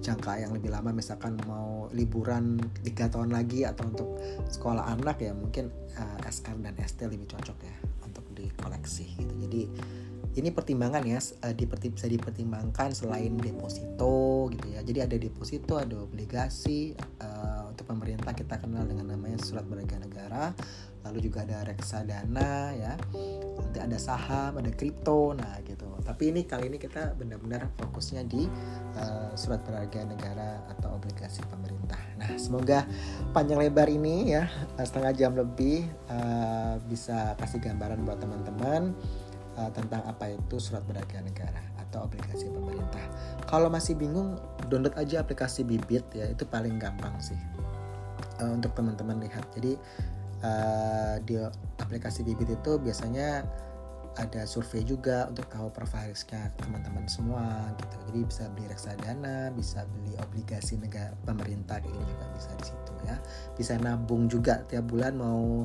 jangka 0.00 0.32
yang 0.40 0.52
lebih 0.56 0.72
lama 0.72 0.94
misalkan 0.96 1.36
mau 1.44 1.90
liburan 1.92 2.56
tiga 2.80 3.10
tahun 3.12 3.36
lagi 3.36 3.68
atau 3.68 3.84
untuk 3.84 4.08
sekolah 4.48 4.88
anak 4.96 5.20
ya 5.20 5.36
mungkin 5.36 5.68
uh, 5.98 6.16
eh, 6.24 6.30
SR 6.32 6.56
dan 6.64 6.72
ST 6.80 7.04
lebih 7.04 7.28
cocok 7.28 7.58
ya 7.60 7.76
untuk 8.06 8.24
dikoleksi 8.32 9.06
gitu. 9.20 9.34
Jadi 9.44 9.62
ini 10.38 10.54
pertimbangan 10.54 11.02
ya 11.02 11.18
diperti, 11.50 11.90
bisa 11.90 12.06
dipertimbangkan 12.06 12.94
selain 12.94 13.34
deposito 13.34 14.46
gitu 14.54 14.66
ya. 14.70 14.80
Jadi 14.86 14.98
ada 15.02 15.16
deposito 15.18 15.74
ada 15.74 15.98
obligasi 15.98 16.94
uh, 17.18 17.66
untuk 17.66 17.90
pemerintah 17.90 18.30
kita 18.30 18.62
kenal 18.62 18.86
dengan 18.86 19.10
namanya 19.10 19.42
surat 19.42 19.66
berharga 19.66 19.98
negara. 19.98 20.54
Lalu 21.00 21.32
juga 21.32 21.42
ada 21.48 21.64
reksadana 21.66 22.76
ya. 22.76 22.94
Nanti 23.58 23.78
ada 23.82 23.98
saham 23.98 24.62
ada 24.62 24.70
kripto 24.70 25.34
nah 25.34 25.58
gitu. 25.66 25.88
Tapi 26.06 26.30
ini 26.30 26.46
kali 26.46 26.70
ini 26.70 26.78
kita 26.78 27.18
benar-benar 27.18 27.66
fokusnya 27.74 28.22
di 28.30 28.46
uh, 28.94 29.34
surat 29.34 29.66
berharga 29.66 30.06
negara 30.06 30.62
atau 30.78 30.94
obligasi 30.94 31.42
pemerintah. 31.50 31.98
Nah 32.20 32.30
semoga 32.38 32.86
panjang 33.34 33.58
lebar 33.58 33.90
ini 33.90 34.30
ya 34.30 34.46
setengah 34.78 35.10
jam 35.16 35.34
lebih 35.34 35.90
uh, 36.06 36.78
bisa 36.86 37.34
kasih 37.40 37.58
gambaran 37.58 38.06
buat 38.06 38.22
teman-teman 38.22 38.94
uh, 39.58 39.70
tentang 39.72 40.02
apa 40.06 40.34
itu 40.34 40.56
surat 40.60 40.84
berharga 40.86 41.22
negara 41.24 41.62
atau 41.88 42.06
aplikasi 42.06 42.46
pemerintah. 42.50 43.02
Kalau 43.50 43.66
masih 43.66 43.98
bingung, 43.98 44.38
download 44.70 44.94
aja 44.94 45.22
aplikasi 45.22 45.66
Bibit 45.66 46.06
ya, 46.14 46.30
itu 46.30 46.46
paling 46.46 46.78
gampang 46.78 47.18
sih 47.18 47.38
uh, 48.38 48.52
untuk 48.54 48.70
teman-teman 48.78 49.18
lihat. 49.22 49.42
Jadi 49.56 49.74
uh, 50.46 51.18
di 51.26 51.34
aplikasi 51.82 52.22
Bibit 52.22 52.54
itu 52.54 52.78
biasanya 52.78 53.42
ada 54.18 54.42
survei 54.42 54.82
juga 54.82 55.30
untuk 55.30 55.46
tahu 55.46 55.70
profil 55.70 56.10
risknya 56.10 56.50
teman-teman 56.58 57.06
semua 57.06 57.70
gitu. 57.78 57.96
Jadi 58.10 58.20
bisa 58.26 58.44
beli 58.50 58.66
reksadana, 58.66 59.54
bisa 59.54 59.86
beli 59.86 60.18
obligasi 60.18 60.76
negara 60.82 61.14
pemerintah 61.22 61.78
ini 61.78 61.94
juga 61.94 62.26
bisa 62.34 62.50
di 62.58 62.64
situ 62.74 62.92
ya. 63.06 63.16
Bisa 63.54 63.78
nabung 63.78 64.26
juga 64.26 64.66
tiap 64.66 64.90
bulan 64.90 65.14
mau 65.14 65.64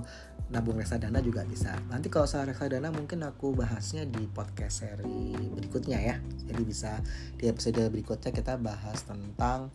nabung 0.54 0.78
reksadana 0.78 1.22
juga 1.22 1.42
bisa. 1.46 1.74
Nanti 1.90 2.10
kalau 2.14 2.30
soal 2.30 2.50
reksadana 2.50 2.94
mungkin 2.94 3.26
aku 3.26 3.54
bahasnya 3.58 4.06
di 4.06 4.30
podcast 4.30 4.86
seri 4.86 5.34
berikutnya 5.54 6.00
ya. 6.02 6.16
Jadi 6.46 6.62
bisa 6.62 7.02
di 7.40 7.50
episode 7.50 7.82
berikutnya 7.90 8.30
kita 8.30 8.58
bahas 8.62 9.02
tentang 9.06 9.74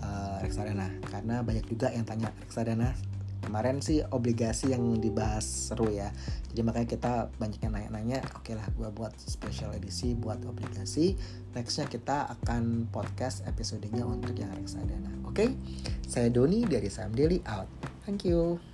uh, 0.00 0.38
reksadana 0.40 0.90
karena 1.10 1.42
banyak 1.42 1.66
juga 1.66 1.90
yang 1.90 2.06
tanya 2.06 2.30
reksadana 2.42 2.94
kemarin 3.44 3.84
sih 3.84 4.00
obligasi 4.08 4.72
yang 4.72 4.96
dibahas 4.98 5.44
seru 5.44 5.92
ya 5.92 6.08
jadi 6.50 6.64
makanya 6.64 6.88
kita 6.88 7.12
banyak 7.36 7.60
yang 7.60 7.76
nanya-nanya 7.76 8.24
oke 8.32 8.56
lah 8.56 8.64
gue 8.72 8.88
buat 8.88 9.12
special 9.20 9.76
edisi 9.76 10.16
buat 10.16 10.40
obligasi 10.48 11.14
nextnya 11.52 11.86
kita 11.92 12.32
akan 12.40 12.88
podcast 12.88 13.44
episodenya 13.44 14.08
untuk 14.08 14.32
yang 14.34 14.50
reksadana 14.56 15.12
oke 15.28 15.36
okay? 15.36 15.48
saya 16.08 16.32
Doni 16.32 16.64
dari 16.64 16.88
Sam 16.88 17.12
Daily 17.12 17.44
out 17.44 17.68
thank 18.08 18.24
you 18.24 18.73